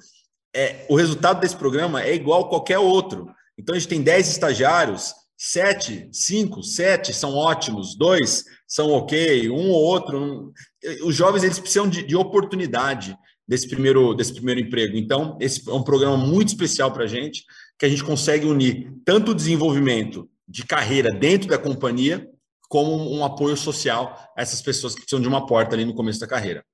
É, 0.52 0.86
o 0.88 0.96
resultado 0.96 1.38
desse 1.38 1.54
programa 1.54 2.02
é 2.02 2.12
igual 2.14 2.46
a 2.46 2.48
qualquer 2.48 2.78
outro. 2.78 3.28
Então 3.56 3.74
a 3.74 3.78
gente 3.78 3.88
tem 3.88 4.02
10 4.02 4.28
estagiários, 4.28 5.14
7, 5.38 6.08
5, 6.10 6.64
7 6.64 7.14
são 7.14 7.32
ótimos, 7.32 7.96
dois 7.96 8.42
são 8.66 8.90
ok, 8.90 9.48
um 9.50 9.70
ou 9.70 9.84
outro. 9.84 10.18
Um... 10.18 10.52
Os 11.04 11.14
jovens 11.14 11.44
eles 11.44 11.60
precisam 11.60 11.88
de, 11.88 12.02
de 12.02 12.16
oportunidade 12.16 13.16
desse 13.46 13.68
primeiro, 13.68 14.14
desse 14.14 14.34
primeiro 14.34 14.60
emprego. 14.60 14.96
Então, 14.96 15.36
esse 15.40 15.68
é 15.68 15.72
um 15.72 15.82
programa 15.82 16.16
muito 16.16 16.48
especial 16.48 16.92
para 16.92 17.04
a 17.04 17.06
gente, 17.06 17.44
que 17.78 17.86
a 17.86 17.88
gente 17.88 18.02
consegue 18.02 18.46
unir 18.46 18.92
tanto 19.04 19.30
o 19.30 19.34
desenvolvimento 19.34 20.28
de 20.48 20.64
carreira 20.64 21.12
dentro 21.12 21.48
da 21.48 21.58
companhia, 21.58 22.28
como 22.68 23.14
um 23.14 23.24
apoio 23.24 23.56
social 23.56 24.32
a 24.36 24.42
essas 24.42 24.60
pessoas 24.60 24.94
que 24.94 25.00
precisam 25.00 25.20
de 25.20 25.28
uma 25.28 25.46
porta 25.46 25.74
ali 25.74 25.84
no 25.84 25.94
começo 25.94 26.18
da 26.18 26.26
carreira. 26.26 26.64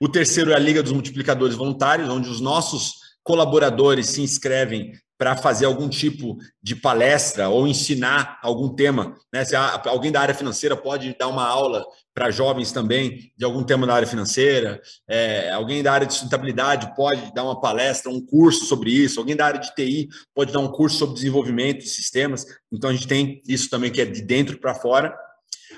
O 0.00 0.08
terceiro 0.08 0.50
é 0.50 0.54
a 0.54 0.58
Liga 0.58 0.82
dos 0.82 0.92
Multiplicadores 0.92 1.54
Voluntários, 1.54 2.08
onde 2.08 2.28
os 2.28 2.40
nossos 2.40 2.94
colaboradores 3.22 4.08
se 4.08 4.22
inscrevem 4.22 4.92
para 5.18 5.36
fazer 5.36 5.66
algum 5.66 5.88
tipo 5.88 6.38
de 6.62 6.74
palestra 6.74 7.50
ou 7.50 7.68
ensinar 7.68 8.38
algum 8.42 8.74
tema. 8.74 9.14
Né? 9.30 9.44
Se 9.44 9.54
alguém 9.54 10.10
da 10.10 10.20
área 10.20 10.34
financeira 10.34 10.74
pode 10.74 11.14
dar 11.18 11.28
uma 11.28 11.46
aula 11.46 11.84
para 12.14 12.30
jovens 12.30 12.72
também 12.72 13.32
de 13.36 13.44
algum 13.44 13.62
tema 13.62 13.86
da 13.86 13.94
área 13.94 14.06
financeira, 14.06 14.80
é, 15.08 15.50
alguém 15.50 15.82
da 15.82 15.92
área 15.92 16.06
de 16.06 16.12
sustentabilidade 16.12 16.94
pode 16.94 17.32
dar 17.32 17.44
uma 17.44 17.60
palestra, 17.60 18.10
um 18.10 18.24
curso 18.24 18.64
sobre 18.64 18.90
isso, 18.90 19.20
alguém 19.20 19.36
da 19.36 19.46
área 19.46 19.60
de 19.60 19.74
TI 19.74 20.08
pode 20.34 20.52
dar 20.52 20.58
um 20.58 20.68
curso 20.68 20.98
sobre 20.98 21.14
desenvolvimento 21.14 21.78
de 21.78 21.88
sistemas. 21.88 22.44
Então 22.72 22.90
a 22.90 22.92
gente 22.92 23.06
tem 23.06 23.40
isso 23.46 23.70
também 23.70 23.90
que 23.90 24.00
é 24.00 24.04
de 24.04 24.22
dentro 24.22 24.58
para 24.58 24.74
fora. 24.74 25.16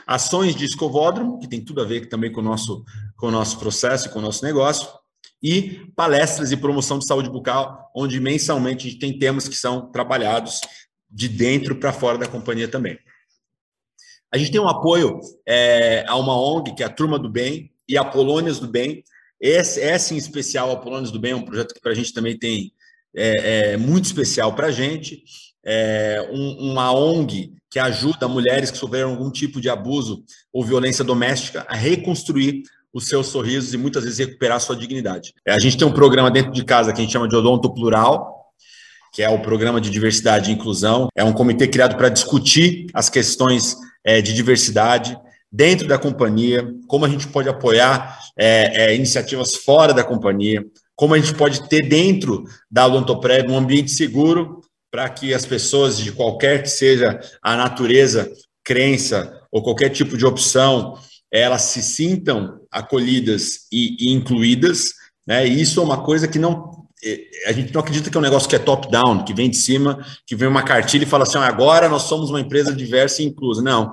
Ações 0.06 0.56
de 0.56 0.64
escovódromo, 0.64 1.38
que 1.38 1.48
tem 1.48 1.64
tudo 1.64 1.80
a 1.80 1.84
ver 1.84 2.08
também 2.08 2.32
com 2.32 2.40
o 2.40 2.44
nosso, 2.44 2.84
com 3.16 3.28
o 3.28 3.30
nosso 3.30 3.58
processo 3.58 4.08
e 4.08 4.10
com 4.10 4.18
o 4.18 4.22
nosso 4.22 4.44
negócio 4.44 4.88
e 5.42 5.90
palestras 5.96 6.52
e 6.52 6.56
promoção 6.56 6.98
de 6.98 7.06
saúde 7.06 7.28
bucal, 7.28 7.90
onde 7.94 8.20
mensalmente 8.20 8.86
a 8.86 8.90
gente 8.90 9.00
tem 9.00 9.18
temas 9.18 9.48
que 9.48 9.56
são 9.56 9.90
trabalhados 9.90 10.60
de 11.10 11.28
dentro 11.28 11.74
para 11.76 11.92
fora 11.92 12.16
da 12.16 12.28
companhia 12.28 12.68
também. 12.68 12.98
A 14.32 14.38
gente 14.38 14.50
tem 14.50 14.60
um 14.60 14.68
apoio 14.68 15.20
é, 15.46 16.04
a 16.08 16.16
uma 16.16 16.34
ONG, 16.34 16.74
que 16.74 16.82
é 16.82 16.86
a 16.86 16.90
Turma 16.90 17.18
do 17.18 17.28
Bem 17.28 17.70
e 17.86 17.98
a 17.98 18.04
Polônias 18.04 18.58
do 18.58 18.66
Bem. 18.66 19.04
Esse, 19.38 19.80
esse 19.80 20.14
em 20.14 20.16
especial, 20.16 20.70
a 20.70 20.76
Polônias 20.76 21.10
do 21.10 21.20
Bem, 21.20 21.32
é 21.32 21.36
um 21.36 21.44
projeto 21.44 21.74
que 21.74 21.80
para 21.80 21.92
a 21.92 21.94
gente 21.94 22.14
também 22.14 22.38
tem 22.38 22.72
é, 23.14 23.72
é 23.72 23.76
muito 23.76 24.06
especial 24.06 24.54
para 24.54 24.68
a 24.68 24.72
gente. 24.72 25.22
É 25.64 26.28
um, 26.32 26.70
uma 26.70 26.92
ONG 26.92 27.52
que 27.70 27.78
ajuda 27.78 28.26
mulheres 28.26 28.70
que 28.70 28.78
sofreram 28.78 29.10
algum 29.10 29.30
tipo 29.30 29.60
de 29.60 29.68
abuso 29.68 30.24
ou 30.52 30.64
violência 30.64 31.04
doméstica 31.04 31.66
a 31.68 31.76
reconstruir 31.76 32.62
os 32.92 33.08
seus 33.08 33.28
sorrisos 33.28 33.72
e 33.74 33.76
muitas 33.76 34.04
vezes 34.04 34.18
recuperar 34.18 34.60
sua 34.60 34.76
dignidade. 34.76 35.34
É, 35.46 35.52
a 35.52 35.58
gente 35.58 35.76
tem 35.76 35.86
um 35.86 35.92
programa 35.92 36.30
dentro 36.30 36.52
de 36.52 36.64
casa 36.64 36.92
que 36.92 37.00
a 37.00 37.02
gente 37.02 37.12
chama 37.12 37.28
de 37.28 37.36
Odonto 37.36 37.72
Plural, 37.72 38.50
que 39.12 39.22
é 39.22 39.28
o 39.28 39.40
programa 39.40 39.78
de 39.78 39.90
diversidade 39.90 40.50
e 40.50 40.54
inclusão. 40.54 41.08
É 41.14 41.22
um 41.22 41.32
comitê 41.32 41.68
criado 41.68 41.96
para 41.96 42.08
discutir 42.08 42.86
as 42.94 43.10
questões 43.10 43.76
é, 44.04 44.20
de 44.20 44.32
diversidade 44.32 45.18
dentro 45.50 45.86
da 45.86 45.98
companhia, 45.98 46.66
como 46.86 47.04
a 47.04 47.08
gente 47.08 47.28
pode 47.28 47.48
apoiar 47.48 48.18
é, 48.36 48.86
é, 48.86 48.94
iniciativas 48.94 49.54
fora 49.56 49.92
da 49.92 50.02
companhia, 50.02 50.64
como 50.96 51.14
a 51.14 51.18
gente 51.18 51.34
pode 51.34 51.68
ter 51.68 51.88
dentro 51.88 52.44
da 52.70 52.86
Odontoprev 52.86 53.50
um 53.50 53.58
ambiente 53.58 53.90
seguro 53.90 54.62
para 54.90 55.08
que 55.08 55.34
as 55.34 55.44
pessoas, 55.44 55.98
de 55.98 56.12
qualquer 56.12 56.62
que 56.62 56.70
seja 56.70 57.20
a 57.42 57.56
natureza, 57.56 58.30
crença 58.64 59.40
ou 59.50 59.62
qualquer 59.62 59.90
tipo 59.90 60.16
de 60.16 60.24
opção, 60.24 60.98
elas 61.30 61.62
se 61.62 61.82
sintam 61.82 62.60
acolhidas 62.70 63.66
e, 63.72 63.96
e 63.98 64.12
incluídas, 64.12 64.92
né? 65.26 65.46
E 65.46 65.60
isso 65.60 65.80
é 65.80 65.82
uma 65.82 66.02
coisa 66.04 66.28
que 66.28 66.38
não 66.38 66.81
a 67.46 67.52
gente 67.52 67.72
não 67.72 67.80
acredita 67.80 68.10
que 68.10 68.16
é 68.16 68.20
um 68.20 68.22
negócio 68.22 68.48
que 68.48 68.56
é 68.56 68.58
top-down, 68.58 69.24
que 69.24 69.34
vem 69.34 69.50
de 69.50 69.56
cima, 69.56 70.04
que 70.26 70.36
vem 70.36 70.48
uma 70.48 70.62
cartilha 70.62 71.02
e 71.02 71.06
fala 71.06 71.24
assim, 71.24 71.38
agora 71.38 71.88
nós 71.88 72.02
somos 72.02 72.30
uma 72.30 72.40
empresa 72.40 72.72
diversa 72.72 73.22
e 73.22 73.26
inclusa. 73.26 73.62
Não, 73.62 73.90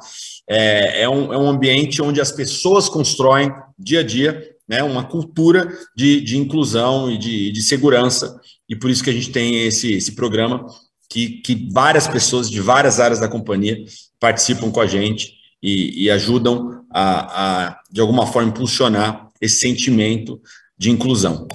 é, 0.48 1.04
é, 1.04 1.10
um, 1.10 1.34
é 1.34 1.38
um 1.38 1.50
ambiente 1.50 2.02
onde 2.02 2.22
as 2.22 2.32
pessoas 2.32 2.88
constroem 2.88 3.52
dia 3.78 4.02
a 4.02 4.04
dia 4.04 4.56
né, 4.70 4.84
uma 4.84 5.04
cultura 5.04 5.68
de, 5.96 6.22
de 6.22 6.38
inclusão 6.38 7.10
e 7.10 7.18
de, 7.18 7.52
de 7.52 7.62
segurança, 7.64 8.40
e 8.70 8.76
por 8.76 8.92
isso 8.92 9.04
que 9.04 9.10
a 9.10 9.14
gente 9.14 9.32
tem 9.32 9.66
esse, 9.66 9.94
esse 9.94 10.12
programa 10.12 10.68
que, 11.10 11.42
que 11.42 11.68
várias 11.72 12.08
pessoas 12.08 12.48
de 12.50 12.62
várias 12.62 13.00
áreas 13.00 13.20
da 13.20 13.28
companhia 13.28 13.84
participam 14.20 14.70
com 14.70 14.80
a 14.80 14.86
gente 14.86 15.34
e, 15.62 16.04
e 16.04 16.12
ajudam 16.12 16.86
a, 16.92 17.66
a, 17.70 17.80
de 17.92 18.00
alguma 18.00 18.28
forma, 18.28 18.50
impulsionar 18.50 19.28
esse 19.42 19.60
sentimento 19.60 20.40
de 20.78 20.92
inclusão. 20.92 21.48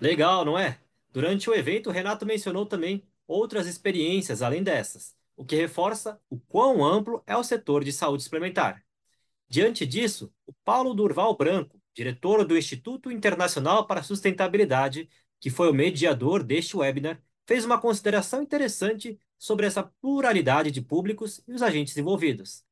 Legal, 0.00 0.44
não 0.44 0.58
é? 0.58 0.78
Durante 1.12 1.50
o 1.50 1.54
evento, 1.54 1.90
Renato 1.90 2.24
mencionou 2.24 2.64
também 2.64 3.02
outras 3.26 3.66
experiências 3.66 4.42
além 4.42 4.62
dessas, 4.62 5.16
o 5.36 5.44
que 5.44 5.56
reforça 5.56 6.20
o 6.30 6.38
quão 6.38 6.84
amplo 6.84 7.22
é 7.26 7.36
o 7.36 7.42
setor 7.42 7.82
de 7.82 7.92
saúde 7.92 8.22
suplementar. 8.22 8.84
Diante 9.48 9.86
disso, 9.86 10.32
o 10.46 10.52
Paulo 10.64 10.94
Durval 10.94 11.36
Branco, 11.36 11.80
diretor 11.94 12.44
do 12.44 12.56
Instituto 12.56 13.10
Internacional 13.10 13.86
para 13.86 14.00
a 14.00 14.02
Sustentabilidade, 14.02 15.08
que 15.40 15.50
foi 15.50 15.70
o 15.70 15.74
mediador 15.74 16.42
deste 16.42 16.76
webinar, 16.76 17.20
fez 17.46 17.64
uma 17.64 17.80
consideração 17.80 18.42
interessante 18.42 19.18
sobre 19.38 19.66
essa 19.66 19.82
pluralidade 19.82 20.70
de 20.70 20.82
públicos 20.82 21.42
e 21.48 21.52
os 21.52 21.62
agentes 21.62 21.96
envolvidos. 21.96 22.62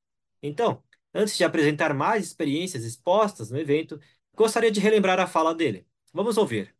Então, 0.42 0.82
antes 1.14 1.36
de 1.36 1.44
apresentar 1.44 1.94
mais 1.94 2.26
experiências 2.26 2.84
expostas 2.84 3.50
no 3.50 3.58
evento, 3.58 3.98
gostaria 4.34 4.70
de 4.70 4.80
relembrar 4.80 5.18
a 5.18 5.26
fala 5.26 5.54
dele. 5.54 5.86
Vamos 6.12 6.36
ouvir. 6.36 6.75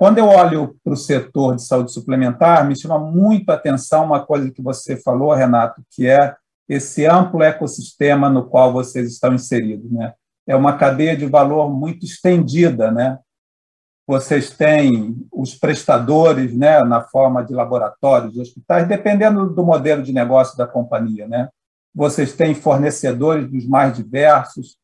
Quando 0.00 0.16
eu 0.16 0.28
olho 0.28 0.78
para 0.82 0.94
o 0.94 0.96
setor 0.96 1.56
de 1.56 1.62
saúde 1.62 1.92
suplementar, 1.92 2.66
me 2.66 2.74
chama 2.74 2.98
muito 2.98 3.50
a 3.50 3.54
atenção 3.54 4.06
uma 4.06 4.24
coisa 4.24 4.50
que 4.50 4.62
você 4.62 4.96
falou, 4.96 5.34
Renato, 5.34 5.82
que 5.90 6.06
é 6.06 6.36
esse 6.66 7.04
amplo 7.04 7.42
ecossistema 7.42 8.30
no 8.30 8.48
qual 8.48 8.72
vocês 8.72 9.10
estão 9.12 9.34
inseridos. 9.34 9.92
Né? 9.92 10.14
É 10.46 10.56
uma 10.56 10.78
cadeia 10.78 11.14
de 11.14 11.26
valor 11.26 11.68
muito 11.68 12.06
estendida, 12.06 12.90
né? 12.90 13.18
vocês 14.06 14.48
têm 14.48 15.14
os 15.30 15.54
prestadores 15.54 16.56
né, 16.56 16.82
na 16.82 17.02
forma 17.02 17.44
de 17.44 17.52
laboratórios, 17.52 18.38
hospitais, 18.38 18.88
dependendo 18.88 19.50
do 19.50 19.62
modelo 19.62 20.02
de 20.02 20.14
negócio 20.14 20.56
da 20.56 20.66
companhia. 20.66 21.28
Né? 21.28 21.50
Vocês 21.94 22.32
têm 22.32 22.54
fornecedores 22.54 23.50
dos 23.50 23.68
mais 23.68 23.94
diversos. 23.94 24.78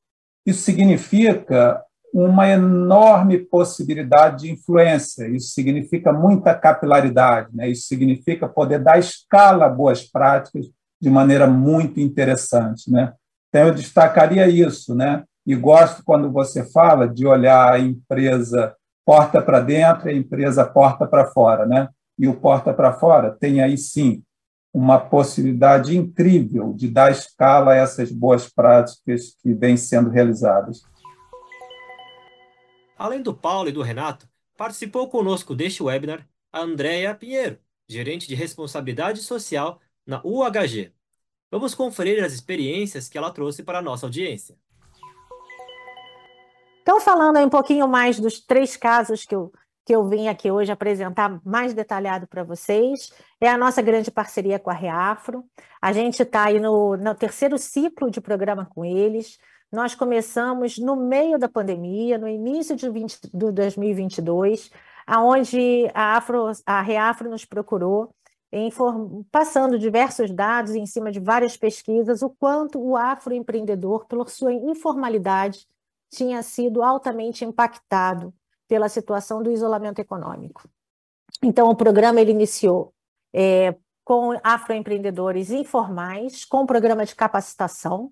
Isso 0.45 0.61
significa 0.61 1.83
uma 2.13 2.49
enorme 2.49 3.39
possibilidade 3.39 4.45
de 4.45 4.53
influência, 4.53 5.29
isso 5.29 5.49
significa 5.49 6.13
muita 6.13 6.55
capilaridade, 6.55 7.55
né? 7.55 7.69
isso 7.69 7.87
significa 7.87 8.49
poder 8.49 8.79
dar 8.79 8.99
escala 8.99 9.67
a 9.67 9.71
boas 9.71 10.03
práticas 10.03 10.67
de 11.01 11.11
maneira 11.11 11.47
muito 11.47 12.01
interessante. 12.01 12.91
Né? 12.91 13.13
Então, 13.49 13.69
eu 13.69 13.75
destacaria 13.75 14.49
isso, 14.49 14.95
né? 14.95 15.25
e 15.47 15.55
gosto 15.55 16.03
quando 16.05 16.31
você 16.31 16.65
fala 16.65 17.09
de 17.09 17.25
olhar 17.25 17.73
a 17.73 17.79
empresa 17.79 18.75
porta 19.05 19.41
para 19.41 19.61
dentro 19.61 20.09
e 20.09 20.13
a 20.13 20.17
empresa 20.17 20.65
porta 20.65 21.07
para 21.07 21.27
fora, 21.27 21.65
né? 21.65 21.89
E 22.19 22.27
o 22.27 22.35
porta 22.35 22.75
para 22.75 22.93
fora 22.93 23.31
tem 23.31 23.61
aí 23.61 23.79
sim 23.79 24.23
uma 24.75 24.99
possibilidade 24.99 25.97
incrível 25.97 26.75
de 26.75 26.89
dar 26.89 27.13
escala 27.13 27.73
a 27.73 27.77
essas 27.77 28.11
boas 28.11 28.49
práticas 28.49 29.37
que 29.41 29.55
vêm 29.55 29.77
sendo 29.77 30.11
realizadas. 30.11 30.83
Além 32.97 33.21
do 33.21 33.35
Paulo 33.35 33.69
e 33.69 33.73
do 33.73 33.83
Renato, 33.83 34.27
participou 34.57 35.09
conosco 35.09 35.55
deste 35.55 35.83
webinar 35.83 36.27
a 36.51 36.61
Andréia 36.61 37.15
Pinheiro, 37.15 37.59
gerente 37.87 38.27
de 38.27 38.35
responsabilidade 38.35 39.23
social 39.23 39.81
na 40.07 40.23
UHG. 40.25 40.93
Vamos 41.51 41.75
conferir 41.75 42.25
as 42.25 42.33
experiências 42.33 43.09
que 43.09 43.19
ela 43.19 43.31
trouxe 43.31 43.63
para 43.63 43.81
a 43.81 43.83
nossa 43.83 44.07
audiência. 44.07 44.57
Então, 46.81 46.99
falando 47.01 47.39
um 47.39 47.51
pouquinho 47.51 47.87
mais 47.87 48.19
dos 48.19 48.41
três 48.41 48.77
casos 48.77 49.27
que 49.27 49.35
eu, 49.35 49.53
que 49.85 49.95
eu 49.95 50.09
vim 50.09 50.29
aqui 50.29 50.51
hoje 50.51 50.73
apresentar 50.73 51.39
mais 51.45 51.75
detalhado 51.75 52.27
para 52.27 52.45
vocês, 52.45 53.13
é 53.39 53.49
a 53.49 53.59
nossa 53.59 53.83
grande 53.83 54.11
parceria 54.11 54.59
com 54.59 54.71
a 54.71 54.75
Reafro. 54.75 55.45
A 55.83 55.93
gente 55.93 56.23
está 56.23 56.45
aí 56.45 56.59
no, 56.59 56.97
no 56.97 57.15
terceiro 57.15 57.59
ciclo 57.59 58.11
de 58.11 58.21
programa 58.21 58.65
com 58.65 58.85
eles. 58.85 59.39
Nós 59.71 59.95
começamos 59.95 60.79
no 60.79 60.97
meio 60.97 61.39
da 61.39 61.49
pandemia, 61.49 62.19
no 62.19 62.29
início 62.29 62.77
de 62.77 62.89
20, 62.89 63.31
2022. 63.33 64.71
aonde 65.07 65.91
a, 65.95 66.17
Afro, 66.17 66.51
a 66.65 66.81
Reafro 66.81 67.31
nos 67.31 67.45
procurou, 67.45 68.15
passando 69.31 69.79
diversos 69.79 70.31
dados 70.31 70.75
em 70.75 70.87
cima 70.87 71.11
de 71.13 71.21
várias 71.21 71.57
pesquisas, 71.57 72.23
o 72.23 72.31
quanto 72.31 72.81
o 72.81 72.97
afroempreendedor, 72.97 74.07
pela 74.07 74.27
sua 74.27 74.53
informalidade, 74.53 75.67
tinha 76.11 76.43
sido 76.43 76.83
altamente 76.83 77.45
impactado 77.45 78.33
pela 78.69 78.89
situação 78.89 79.43
do 79.43 79.51
isolamento 79.51 79.99
econômico. 79.99 80.69
Então, 81.43 81.69
o 81.69 81.77
programa 81.77 82.21
ele 82.21 82.31
iniciou 82.31 82.93
é, 83.33 83.77
com 84.05 84.39
afroempreendedores 84.43 85.51
informais, 85.51 86.45
com 86.45 86.63
um 86.63 86.67
programa 86.67 87.05
de 87.05 87.15
capacitação. 87.15 88.11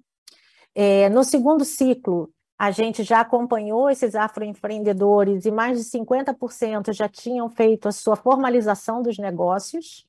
É, 0.75 1.09
no 1.09 1.23
segundo 1.23 1.64
ciclo, 1.64 2.31
a 2.59 2.71
gente 2.71 3.02
já 3.02 3.21
acompanhou 3.21 3.90
esses 3.90 4.14
afroempreendedores 4.14 5.45
e 5.45 5.50
mais 5.50 5.78
de 5.78 5.85
50% 5.85 6.93
já 6.93 7.09
tinham 7.09 7.49
feito 7.49 7.88
a 7.88 7.93
sua 7.93 8.16
formalização 8.16 9.02
dos 9.02 9.19
negócios. 9.19 10.07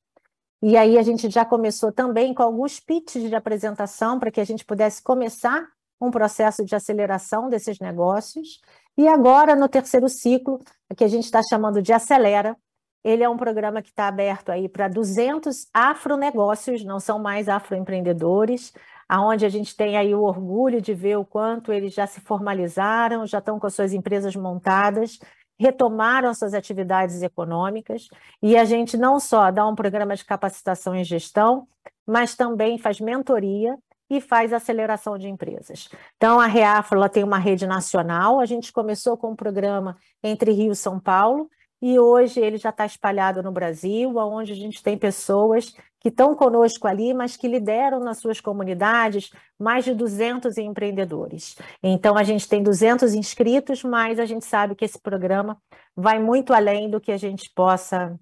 E 0.62 0.76
aí 0.76 0.98
a 0.98 1.02
gente 1.02 1.28
já 1.28 1.44
começou 1.44 1.92
também 1.92 2.32
com 2.32 2.42
alguns 2.42 2.80
pitches 2.80 3.28
de 3.28 3.34
apresentação 3.34 4.18
para 4.18 4.30
que 4.30 4.40
a 4.40 4.44
gente 4.44 4.64
pudesse 4.64 5.02
começar 5.02 5.68
um 6.00 6.10
processo 6.10 6.64
de 6.64 6.74
aceleração 6.74 7.48
desses 7.48 7.78
negócios. 7.78 8.60
E 8.96 9.06
agora, 9.06 9.54
no 9.54 9.68
terceiro 9.68 10.08
ciclo, 10.08 10.60
que 10.96 11.04
a 11.04 11.08
gente 11.08 11.24
está 11.24 11.40
chamando 11.48 11.82
de 11.82 11.92
Acelera, 11.92 12.56
ele 13.04 13.22
é 13.22 13.28
um 13.28 13.36
programa 13.36 13.82
que 13.82 13.90
está 13.90 14.08
aberto 14.08 14.50
aí 14.50 14.68
para 14.68 14.88
200 14.88 15.68
afronegócios, 15.72 16.84
não 16.84 16.98
são 16.98 17.18
mais 17.18 17.48
afroempreendedores, 17.48 18.72
aonde 19.08 19.46
a 19.46 19.48
gente 19.48 19.76
tem 19.76 19.96
aí 19.96 20.14
o 20.14 20.22
orgulho 20.22 20.80
de 20.80 20.94
ver 20.94 21.16
o 21.16 21.24
quanto 21.24 21.72
eles 21.72 21.94
já 21.94 22.06
se 22.06 22.20
formalizaram, 22.20 23.26
já 23.26 23.38
estão 23.38 23.58
com 23.58 23.66
as 23.66 23.74
suas 23.74 23.92
empresas 23.92 24.34
montadas, 24.34 25.18
retomaram 25.58 26.34
suas 26.34 26.54
atividades 26.54 27.22
econômicas, 27.22 28.08
e 28.42 28.56
a 28.56 28.64
gente 28.64 28.96
não 28.96 29.18
só 29.18 29.50
dá 29.50 29.66
um 29.66 29.74
programa 29.74 30.14
de 30.14 30.24
capacitação 30.24 30.94
em 30.94 31.04
gestão, 31.04 31.66
mas 32.06 32.34
também 32.34 32.78
faz 32.78 33.00
mentoria 33.00 33.76
e 34.08 34.20
faz 34.20 34.52
aceleração 34.52 35.18
de 35.18 35.28
empresas. 35.28 35.88
Então, 36.16 36.38
a 36.38 36.46
Reafro 36.46 37.08
tem 37.08 37.24
uma 37.24 37.38
rede 37.38 37.66
nacional, 37.66 38.38
a 38.38 38.46
gente 38.46 38.72
começou 38.72 39.16
com 39.16 39.30
um 39.30 39.36
programa 39.36 39.96
entre 40.22 40.52
Rio 40.52 40.72
e 40.72 40.76
São 40.76 41.00
Paulo, 41.00 41.50
e 41.80 41.98
hoje 41.98 42.40
ele 42.40 42.56
já 42.56 42.70
está 42.70 42.86
espalhado 42.86 43.42
no 43.42 43.52
Brasil, 43.52 44.16
onde 44.16 44.52
a 44.52 44.56
gente 44.56 44.82
tem 44.82 44.96
pessoas 44.96 45.74
que 46.00 46.08
estão 46.08 46.34
conosco 46.34 46.86
ali, 46.86 47.12
mas 47.12 47.36
que 47.36 47.48
lideram 47.48 48.00
nas 48.00 48.18
suas 48.18 48.40
comunidades 48.40 49.30
mais 49.58 49.84
de 49.84 49.92
200 49.92 50.56
empreendedores. 50.56 51.56
Então, 51.82 52.16
a 52.16 52.22
gente 52.22 52.48
tem 52.48 52.62
200 52.62 53.12
inscritos, 53.14 53.82
mas 53.82 54.18
a 54.18 54.24
gente 54.24 54.44
sabe 54.44 54.74
que 54.74 54.84
esse 54.84 55.00
programa 55.00 55.60
vai 55.96 56.18
muito 56.18 56.54
além 56.54 56.88
do 56.88 57.00
que 57.00 57.10
a 57.10 57.16
gente 57.16 57.50
possa, 57.54 58.18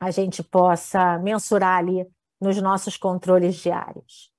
a 0.00 0.10
gente 0.10 0.42
possa 0.42 1.18
mensurar 1.18 1.78
ali 1.78 2.04
nos 2.40 2.60
nossos 2.60 2.96
controles 2.96 3.54
diários. 3.54 4.31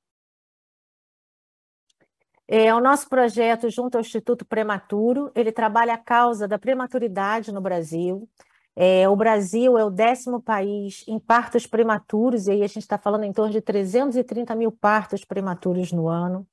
É, 2.47 2.73
o 2.73 2.81
nosso 2.81 3.07
projeto, 3.07 3.69
junto 3.69 3.95
ao 3.95 4.01
Instituto 4.01 4.45
Prematuro, 4.45 5.31
ele 5.33 5.51
trabalha 5.51 5.93
a 5.93 5.97
causa 5.97 6.47
da 6.47 6.59
prematuridade 6.59 7.51
no 7.51 7.61
Brasil. 7.61 8.27
É, 8.75 9.07
o 9.07 9.15
Brasil 9.15 9.77
é 9.77 9.85
o 9.85 9.89
décimo 9.89 10.41
país 10.41 11.05
em 11.07 11.19
partos 11.19 11.65
prematuros, 11.67 12.47
e 12.47 12.51
aí 12.51 12.63
a 12.63 12.67
gente 12.67 12.79
está 12.79 12.97
falando 12.97 13.23
em 13.23 13.31
torno 13.31 13.51
de 13.51 13.61
330 13.61 14.55
mil 14.55 14.71
partos 14.71 15.23
prematuros 15.23 15.91
no 15.91 16.09
ano. 16.09 16.45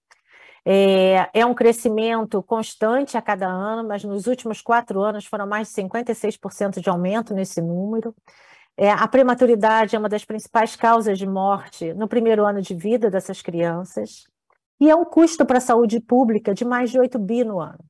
É, 0.65 1.29
é, 1.33 1.47
um 1.47 1.55
crescimento 1.55 2.43
constante 2.43 3.17
a 3.17 3.23
cada 3.23 3.47
ano, 3.49 3.89
mas 3.89 4.05
nos 4.05 4.27
últimos 4.27 4.61
quatro 4.61 5.01
anos 5.01 5.25
foram 5.25 5.47
mais 5.47 5.69
de 5.69 5.75
56% 5.75 6.81
de 6.81 6.91
aumento 6.91 7.35
nesse 7.35 7.61
número. 7.63 8.15
É, 8.77 8.91
a 8.91 9.09
prematuridade 9.09 9.97
é 9.97 9.99
uma 9.99 10.09
das 10.09 10.25
principais 10.25 10.77
causas 10.77 11.19
de 11.19 11.27
morte 11.27 11.93
no 11.95 12.07
primeiro 12.09 12.47
ano 12.47 12.63
de 12.63 12.75
vida 12.75 13.11
dessas 13.11 13.43
crianças 13.43 14.30
e 14.81 14.89
é 14.89 14.97
um 14.97 15.05
custo 15.05 15.45
para 15.45 15.59
a 15.59 15.61
saúde 15.61 16.01
pública 16.01 16.55
de 16.55 16.65
mais 16.65 16.91
de 16.91 16.99
8 16.99 17.19
bi 17.19 17.45
no 17.45 17.61
ano. 17.61 17.85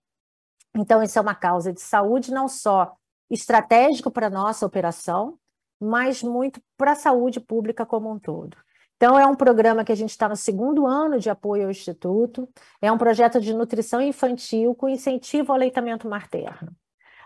Então, 0.76 1.02
isso 1.02 1.18
é 1.18 1.22
uma 1.22 1.34
causa 1.34 1.72
de 1.72 1.80
saúde 1.80 2.32
não 2.32 2.48
só 2.48 2.94
estratégico 3.30 4.10
para 4.10 4.26
a 4.26 4.30
nossa 4.30 4.66
operação, 4.66 5.38
mas 5.80 6.22
muito 6.22 6.60
para 6.76 6.92
a 6.92 6.96
saúde 6.96 7.40
pública 7.40 7.86
como 7.86 8.10
um 8.10 8.18
todo. 8.18 8.56
Então, 8.96 9.18
é 9.18 9.26
um 9.26 9.34
programa 9.34 9.84
que 9.84 9.92
a 9.92 9.94
gente 9.96 10.10
está 10.10 10.28
no 10.28 10.36
segundo 10.36 10.86
ano 10.86 11.18
de 11.18 11.30
apoio 11.30 11.64
ao 11.64 11.70
Instituto, 11.70 12.48
é 12.82 12.90
um 12.90 12.98
projeto 12.98 13.40
de 13.40 13.54
nutrição 13.54 14.00
infantil 14.00 14.74
com 14.74 14.88
incentivo 14.88 15.52
ao 15.52 15.56
aleitamento 15.56 16.08
materno 16.08 16.76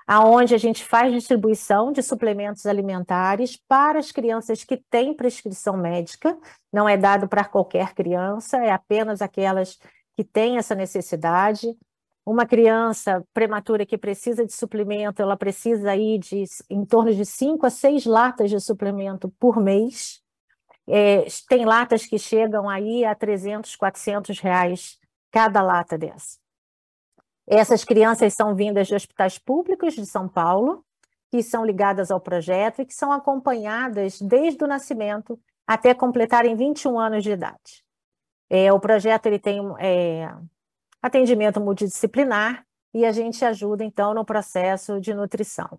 aonde 0.06 0.54
a 0.54 0.58
gente 0.58 0.84
faz 0.84 1.12
distribuição 1.12 1.90
de 1.90 2.02
suplementos 2.02 2.66
alimentares 2.66 3.58
para 3.68 3.98
as 3.98 4.12
crianças 4.12 4.62
que 4.64 4.76
têm 4.76 5.14
prescrição 5.14 5.76
médica, 5.76 6.36
não 6.72 6.88
é 6.88 6.96
dado 6.96 7.26
para 7.28 7.44
qualquer 7.44 7.94
criança, 7.94 8.58
é 8.58 8.70
apenas 8.70 9.22
aquelas 9.22 9.78
que 10.16 10.24
têm 10.24 10.58
essa 10.58 10.74
necessidade. 10.74 11.76
Uma 12.26 12.46
criança 12.46 13.24
prematura 13.34 13.84
que 13.84 13.98
precisa 13.98 14.46
de 14.46 14.52
suplemento, 14.52 15.20
ela 15.20 15.36
precisa 15.36 15.90
aí 15.90 16.18
de 16.18 16.44
em 16.70 16.84
torno 16.84 17.14
de 17.14 17.24
5 17.24 17.66
a 17.66 17.70
6 17.70 18.06
latas 18.06 18.50
de 18.50 18.60
suplemento 18.60 19.28
por 19.38 19.60
mês. 19.60 20.22
É, 20.86 21.24
tem 21.48 21.64
latas 21.64 22.06
que 22.06 22.18
chegam 22.18 22.68
aí 22.68 23.04
a 23.04 23.14
300, 23.14 23.74
400 23.76 24.38
reais 24.38 24.98
cada 25.30 25.62
lata 25.62 25.96
dessa. 25.96 26.43
Essas 27.46 27.84
crianças 27.84 28.34
são 28.34 28.54
vindas 28.54 28.86
de 28.86 28.94
hospitais 28.94 29.38
públicos 29.38 29.94
de 29.94 30.06
São 30.06 30.28
Paulo, 30.28 30.84
que 31.30 31.42
são 31.42 31.64
ligadas 31.64 32.10
ao 32.10 32.20
projeto 32.20 32.80
e 32.80 32.86
que 32.86 32.94
são 32.94 33.12
acompanhadas 33.12 34.20
desde 34.20 34.62
o 34.64 34.66
nascimento 34.66 35.38
até 35.66 35.92
completarem 35.94 36.54
21 36.54 36.98
anos 36.98 37.22
de 37.22 37.32
idade. 37.32 37.84
É, 38.48 38.72
o 38.72 38.78
projeto 38.78 39.26
ele 39.26 39.38
tem 39.38 39.60
é, 39.78 40.32
atendimento 41.02 41.60
multidisciplinar 41.60 42.64
e 42.92 43.04
a 43.04 43.12
gente 43.12 43.44
ajuda, 43.44 43.82
então, 43.82 44.14
no 44.14 44.24
processo 44.24 45.00
de 45.00 45.12
nutrição. 45.12 45.78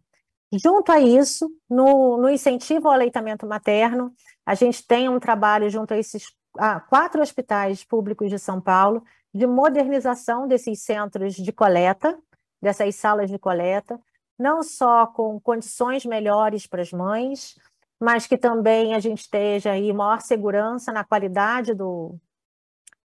Junto 0.52 0.92
a 0.92 1.00
isso, 1.00 1.50
no, 1.70 2.18
no 2.18 2.30
incentivo 2.30 2.88
ao 2.88 2.94
aleitamento 2.94 3.48
materno, 3.48 4.14
a 4.46 4.54
gente 4.54 4.86
tem 4.86 5.10
um 5.10 5.20
trabalho 5.20 5.70
junto 5.70 5.94
a 5.94 5.98
esses 5.98 6.26
a 6.58 6.80
quatro 6.80 7.22
hospitais 7.22 7.84
públicos 7.84 8.30
de 8.30 8.40
São 8.40 8.62
Paulo 8.62 9.04
de 9.36 9.46
modernização 9.46 10.48
desses 10.48 10.82
centros 10.82 11.36
de 11.36 11.52
coleta, 11.52 12.18
dessas 12.62 12.96
salas 12.96 13.30
de 13.30 13.38
coleta, 13.38 14.00
não 14.40 14.64
só 14.64 15.06
com 15.06 15.38
condições 15.42 16.06
melhores 16.06 16.66
para 16.66 16.82
as 16.82 16.94
mães, 16.94 17.54
mas 18.00 18.26
que 18.26 18.38
também 18.38 18.96
a 18.96 19.00
gente 19.00 19.24
esteja 19.24 19.72
aí 19.72 19.92
maior 19.92 20.22
segurança 20.22 20.94
na 20.94 21.04
qualidade 21.04 21.74
do, 21.74 22.16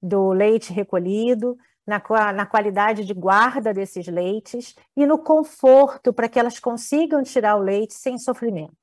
do 0.02 0.30
leite 0.32 0.70
recolhido, 0.70 1.56
na, 1.86 2.02
na 2.34 2.44
qualidade 2.44 3.06
de 3.06 3.14
guarda 3.14 3.72
desses 3.72 4.06
leites 4.06 4.74
e 4.94 5.06
no 5.06 5.18
conforto 5.18 6.12
para 6.12 6.28
que 6.28 6.38
elas 6.38 6.60
consigam 6.60 7.22
tirar 7.22 7.56
o 7.56 7.62
leite 7.62 7.94
sem 7.94 8.18
sofrimento. 8.18 8.76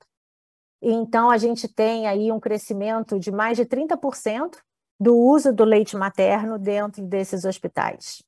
Então, 0.82 1.30
a 1.30 1.38
gente 1.38 1.68
tem 1.68 2.08
aí 2.08 2.32
um 2.32 2.40
crescimento 2.40 3.20
de 3.20 3.32
mais 3.32 3.56
de 3.56 3.66
30% 3.66 4.58
do 5.00 5.16
uso 5.16 5.54
do 5.54 5.64
leite 5.64 5.96
materno 5.96 6.58
dentro 6.58 7.04
desses 7.04 7.46
hospitais. 7.46 8.24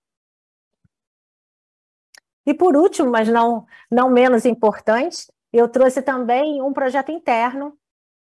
E 2.45 2.53
por 2.53 2.77
último, 2.77 3.12
mas 3.12 3.27
não, 3.27 3.65
não 3.91 4.10
menos 4.10 4.45
importante, 4.45 5.32
eu 5.51 5.67
trouxe 5.67 6.01
também 6.01 6.62
um 6.62 6.71
projeto 6.71 7.12
interno 7.12 7.77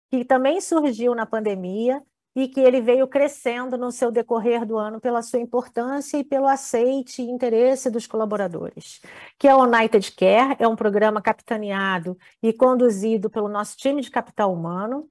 que 0.10 0.26
também 0.26 0.62
surgiu 0.62 1.14
na 1.14 1.26
pandemia 1.26 2.02
e 2.36 2.48
que 2.50 2.60
ele 2.60 2.82
veio 2.82 3.08
crescendo 3.08 3.78
no 3.78 3.92
seu 3.92 4.12
decorrer 4.12 4.66
do 4.66 4.78
ano 4.78 5.00
pela 5.00 5.22
sua 5.22 5.40
importância 5.40 6.18
e 6.18 6.24
pelo 6.24 6.48
aceite 6.48 7.22
e 7.22 7.30
interesse 7.30 7.90
dos 7.90 8.06
colaboradores, 8.06 9.00
que 9.40 9.48
é 9.48 9.56
o 9.56 9.64
United 9.64 10.12
Care, 10.14 10.56
é 10.60 10.68
um 10.68 10.76
programa 10.76 11.22
capitaneado 11.22 12.18
e 12.44 12.52
conduzido 12.52 13.30
pelo 13.30 13.48
nosso 13.48 13.78
time 13.78 14.02
de 14.02 14.12
capital 14.12 14.54
humano. 14.54 15.08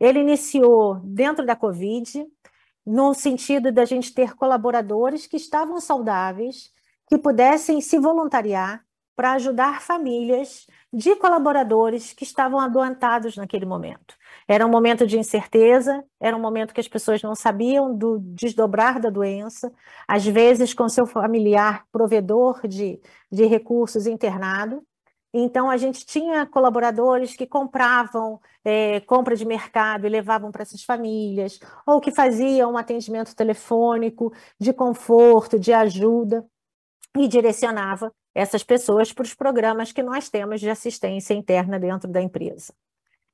Ele 0.00 0.20
iniciou 0.20 0.96
dentro 1.04 1.44
da 1.44 1.54
Covid, 1.54 2.26
no 2.84 3.14
sentido 3.14 3.70
da 3.70 3.84
gente 3.84 4.12
ter 4.12 4.34
colaboradores 4.34 5.26
que 5.26 5.36
estavam 5.36 5.80
saudáveis, 5.80 6.70
que 7.08 7.18
pudessem 7.18 7.80
se 7.80 7.98
voluntariar 7.98 8.84
para 9.14 9.32
ajudar 9.32 9.82
famílias 9.82 10.66
de 10.92 11.14
colaboradores 11.16 12.12
que 12.12 12.24
estavam 12.24 12.58
adoentados 12.58 13.36
naquele 13.36 13.66
momento. 13.66 14.14
Era 14.48 14.66
um 14.66 14.70
momento 14.70 15.06
de 15.06 15.18
incerteza, 15.18 16.04
era 16.20 16.36
um 16.36 16.40
momento 16.40 16.74
que 16.74 16.80
as 16.80 16.88
pessoas 16.88 17.22
não 17.22 17.34
sabiam 17.34 17.96
do 17.96 18.18
desdobrar 18.18 19.00
da 19.00 19.10
doença, 19.10 19.72
às 20.08 20.24
vezes 20.26 20.74
com 20.74 20.88
seu 20.88 21.06
familiar 21.06 21.84
provedor 21.92 22.66
de, 22.66 23.00
de 23.30 23.44
recursos 23.44 24.06
internado, 24.06 24.82
então, 25.32 25.70
a 25.70 25.76
gente 25.76 26.04
tinha 26.04 26.44
colaboradores 26.46 27.34
que 27.34 27.46
compravam 27.46 28.40
é, 28.64 29.00
compra 29.00 29.34
de 29.34 29.44
mercado 29.44 30.06
e 30.06 30.10
levavam 30.10 30.52
para 30.52 30.62
essas 30.62 30.82
famílias, 30.82 31.58
ou 31.86 32.00
que 32.00 32.10
faziam 32.10 32.72
um 32.72 32.76
atendimento 32.76 33.34
telefônico 33.34 34.32
de 34.58 34.72
conforto, 34.72 35.58
de 35.58 35.72
ajuda, 35.72 36.46
e 37.16 37.28
direcionava 37.28 38.12
essas 38.34 38.62
pessoas 38.62 39.12
para 39.12 39.22
os 39.22 39.34
programas 39.34 39.92
que 39.92 40.02
nós 40.02 40.28
temos 40.28 40.60
de 40.60 40.70
assistência 40.70 41.34
interna 41.34 41.78
dentro 41.78 42.10
da 42.10 42.20
empresa. 42.20 42.72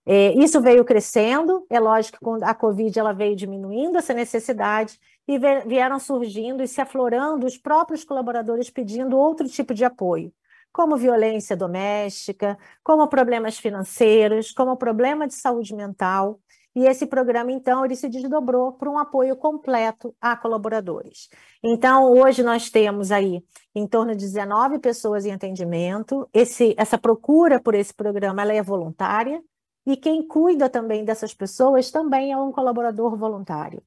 É, 0.05 0.33
isso 0.39 0.61
veio 0.61 0.85
crescendo, 0.85 1.67
é 1.69 1.79
lógico 1.79 2.19
que 2.19 2.45
a 2.45 2.55
Covid 2.55 2.99
ela 2.99 3.13
veio 3.13 3.37
diminuindo 3.37 3.99
essa 3.99 4.15
necessidade 4.15 4.99
e 5.29 5.39
vieram 5.67 5.99
surgindo 5.99 6.63
e 6.63 6.67
se 6.67 6.81
aflorando 6.81 7.47
os 7.47 7.59
próprios 7.59 8.05
colaboradores 8.05 8.71
pedindo 8.71 9.19
outro 9.19 9.47
tipo 9.47 9.75
de 9.75 9.85
apoio, 9.85 10.33
como 10.79 10.97
violência 10.97 11.57
doméstica, 11.57 12.57
como 12.85 13.09
problemas 13.09 13.59
financeiros, 13.59 14.53
como 14.53 14.77
problema 14.77 15.27
de 15.27 15.35
saúde 15.35 15.75
mental. 15.75 16.39
E 16.73 16.87
esse 16.87 17.05
programa, 17.05 17.51
então, 17.51 17.85
ele 17.85 17.97
se 17.97 18.09
desdobrou 18.09 18.75
para 18.75 18.89
um 18.89 18.97
apoio 18.97 19.35
completo 19.35 20.15
a 20.21 20.37
colaboradores. 20.37 21.29
Então, 21.65 22.13
hoje 22.13 22.45
nós 22.45 22.71
temos 22.71 23.11
aí 23.11 23.43
em 23.75 23.89
torno 23.89 24.15
de 24.15 24.25
19 24.25 24.79
pessoas 24.79 25.27
em 25.27 25.33
atendimento. 25.33 26.29
Esse, 26.33 26.77
essa 26.79 26.97
procura 26.97 27.61
por 27.61 27.75
esse 27.75 27.93
programa 27.93 28.43
ela 28.43 28.53
é 28.53 28.63
voluntária, 28.63 29.43
e 29.85 29.97
quem 29.97 30.25
cuida 30.25 30.69
também 30.71 31.05
dessas 31.05 31.35
pessoas 31.35 31.91
também 31.91 32.31
é 32.31 32.37
um 32.37 32.53
colaborador 32.53 33.17
voluntário. 33.17 33.83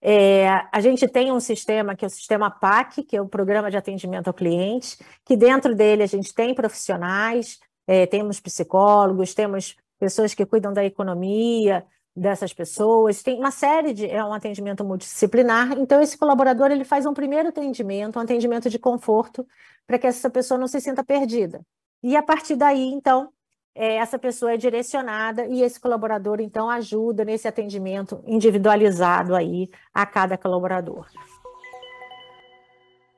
É, 0.00 0.48
a 0.72 0.80
gente 0.80 1.08
tem 1.08 1.32
um 1.32 1.40
sistema 1.40 1.96
que 1.96 2.04
é 2.04 2.08
o 2.08 2.10
sistema 2.10 2.50
PAC, 2.50 3.02
que 3.02 3.16
é 3.16 3.20
o 3.20 3.28
Programa 3.28 3.70
de 3.70 3.76
Atendimento 3.76 4.28
ao 4.28 4.34
Cliente, 4.34 4.96
que 5.24 5.36
dentro 5.36 5.74
dele 5.74 6.02
a 6.02 6.06
gente 6.06 6.32
tem 6.32 6.54
profissionais, 6.54 7.58
é, 7.86 8.06
temos 8.06 8.38
psicólogos, 8.38 9.34
temos 9.34 9.76
pessoas 9.98 10.34
que 10.34 10.46
cuidam 10.46 10.72
da 10.72 10.84
economia 10.84 11.84
dessas 12.14 12.52
pessoas, 12.52 13.22
tem 13.22 13.38
uma 13.38 13.50
série 13.50 13.92
de 13.92 14.06
é 14.06 14.22
um 14.24 14.32
atendimento 14.32 14.84
multidisciplinar. 14.84 15.72
Então 15.78 16.00
esse 16.00 16.16
colaborador 16.18 16.70
ele 16.70 16.84
faz 16.84 17.06
um 17.06 17.14
primeiro 17.14 17.48
atendimento, 17.48 18.18
um 18.18 18.22
atendimento 18.22 18.68
de 18.68 18.78
conforto 18.78 19.46
para 19.86 19.98
que 19.98 20.06
essa 20.06 20.28
pessoa 20.28 20.58
não 20.58 20.66
se 20.68 20.80
sinta 20.80 21.04
perdida. 21.04 21.60
E 22.02 22.16
a 22.16 22.22
partir 22.22 22.56
daí, 22.56 22.84
então, 22.92 23.32
é, 23.78 23.94
essa 23.94 24.18
pessoa 24.18 24.52
é 24.52 24.56
direcionada 24.56 25.46
e 25.46 25.62
esse 25.62 25.78
colaborador 25.78 26.40
então 26.40 26.68
ajuda 26.68 27.24
nesse 27.24 27.46
atendimento 27.46 28.20
individualizado 28.26 29.36
aí 29.36 29.70
a 29.94 30.04
cada 30.04 30.36
colaborador. 30.36 31.06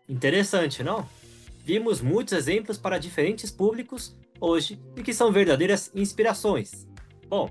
Interessante, 0.06 0.84
não? 0.84 1.08
Vimos 1.64 2.02
muitos 2.02 2.34
exemplos 2.34 2.76
para 2.76 2.98
diferentes 2.98 3.50
públicos 3.50 4.14
hoje 4.38 4.78
e 4.96 5.02
que 5.02 5.14
são 5.14 5.32
verdadeiras 5.32 5.90
inspirações. 5.94 6.86
Bom, 7.26 7.48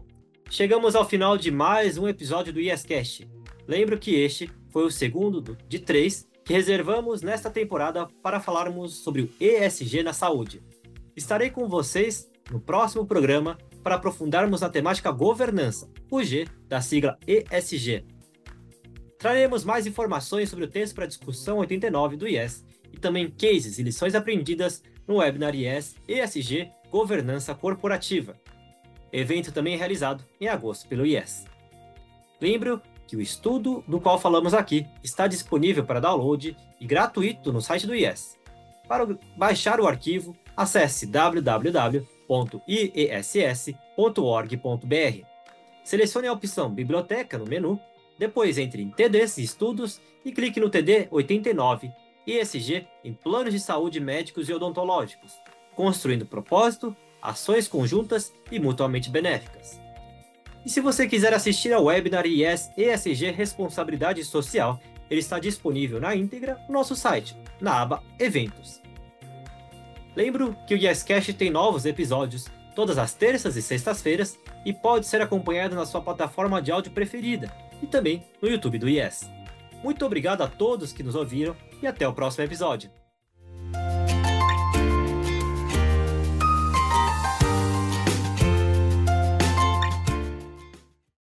chegamos 0.47 0.95
ao 0.95 1.07
final 1.07 1.35
de 1.35 1.49
mais 1.49 1.97
um 1.97 2.07
episódio 2.07 2.53
do 2.53 2.59
YesCast. 2.59 3.27
Lembro 3.67 3.97
que 3.97 4.13
este 4.13 4.51
foi 4.69 4.85
o 4.85 4.91
segundo 4.91 5.57
de 5.67 5.79
três 5.79 6.27
que 6.45 6.53
reservamos 6.53 7.23
nesta 7.23 7.49
temporada 7.49 8.07
para 8.21 8.39
falarmos 8.39 9.03
sobre 9.03 9.23
o 9.23 9.29
ESG 9.39 10.03
na 10.03 10.13
saúde. 10.13 10.61
Estarei 11.15 11.49
com 11.49 11.67
vocês 11.67 12.29
no 12.51 12.59
próximo 12.59 13.05
programa 13.05 13.57
para 13.83 13.95
aprofundarmos 13.95 14.61
na 14.61 14.69
temática 14.69 15.11
governança, 15.11 15.89
o 16.11 16.23
G 16.23 16.47
da 16.67 16.81
sigla 16.81 17.17
ESG. 17.27 18.05
Traremos 19.17 19.63
mais 19.63 19.85
informações 19.85 20.49
sobre 20.49 20.65
o 20.65 20.69
texto 20.69 20.95
para 20.95 21.05
discussão 21.05 21.57
89 21.57 22.15
do 22.15 22.27
IES 22.27 22.63
e 22.91 22.97
também 22.97 23.29
cases 23.29 23.77
e 23.77 23.83
lições 23.83 24.15
aprendidas 24.15 24.81
no 25.07 25.17
webinar 25.17 25.55
IES 25.55 25.95
ESG 26.07 26.71
Governança 26.89 27.53
Corporativa, 27.53 28.39
evento 29.11 29.51
também 29.51 29.77
realizado 29.77 30.23
em 30.39 30.47
agosto 30.47 30.87
pelo 30.87 31.05
IES. 31.05 31.45
Lembro 32.41 32.81
que 33.05 33.17
o 33.17 33.21
estudo 33.21 33.83
do 33.87 33.99
qual 33.99 34.19
falamos 34.19 34.53
aqui 34.53 34.85
está 35.03 35.27
disponível 35.27 35.83
para 35.83 35.99
download 35.99 36.55
e 36.79 36.85
gratuito 36.85 37.51
no 37.51 37.61
site 37.61 37.87
do 37.87 37.95
IES. 37.95 38.37
Para 38.87 39.05
baixar 39.37 39.79
o 39.79 39.87
arquivo, 39.87 40.35
acesse 40.55 41.05
www.iess.org.br. 42.29 43.75
Selecione 45.83 46.27
a 46.27 46.33
opção 46.33 46.69
Biblioteca 46.69 47.37
no 47.37 47.45
menu, 47.45 47.79
depois 48.17 48.57
entre 48.57 48.81
em 48.83 48.89
TDs 48.89 49.37
e 49.39 49.43
Estudos 49.43 49.99
e 50.23 50.31
clique 50.31 50.59
no 50.59 50.69
TD 50.69 51.07
89 51.09 51.91
ESG 52.27 52.87
em 53.03 53.13
Planos 53.13 53.53
de 53.53 53.59
Saúde 53.59 53.99
Médicos 53.99 54.47
e 54.47 54.53
Odontológicos 54.53 55.33
construindo 55.79 56.25
propósito, 56.25 56.93
ações 57.21 57.65
conjuntas 57.65 58.33
e 58.51 58.59
mutuamente 58.59 59.09
benéficas. 59.09 59.79
E 60.65 60.69
se 60.69 60.81
você 60.81 61.07
quiser 61.07 61.33
assistir 61.33 61.71
ao 61.71 61.85
webinar 61.85 62.25
IES 62.25 62.69
ESG 62.75 63.31
Responsabilidade 63.31 64.21
Social, 64.25 64.77
ele 65.09 65.21
está 65.21 65.39
disponível 65.39 66.01
na 66.01 66.13
íntegra 66.13 66.59
no 66.67 66.73
nosso 66.73 66.97
site, 66.97 67.33
na 67.61 67.81
aba 67.81 68.03
Eventos. 68.19 68.81
Lembro 70.19 70.53
que 70.67 70.75
o 70.75 70.77
YesCast 70.77 71.31
tem 71.31 71.49
novos 71.49 71.85
episódios 71.85 72.45
todas 72.75 72.97
as 72.97 73.13
terças 73.13 73.55
e 73.55 73.61
sextas-feiras 73.61 74.37
e 74.65 74.73
pode 74.73 75.07
ser 75.07 75.21
acompanhado 75.21 75.77
na 75.77 75.85
sua 75.85 76.01
plataforma 76.01 76.61
de 76.61 76.73
áudio 76.73 76.91
preferida 76.91 77.49
e 77.81 77.87
também 77.87 78.25
no 78.41 78.49
YouTube 78.49 78.77
do 78.79 78.89
Yes. 78.89 79.29
Muito 79.81 80.05
obrigado 80.05 80.41
a 80.41 80.47
todos 80.49 80.91
que 80.91 81.03
nos 81.03 81.15
ouviram 81.15 81.55
e 81.81 81.87
até 81.87 82.05
o 82.05 82.11
próximo 82.11 82.43
episódio. 82.43 82.91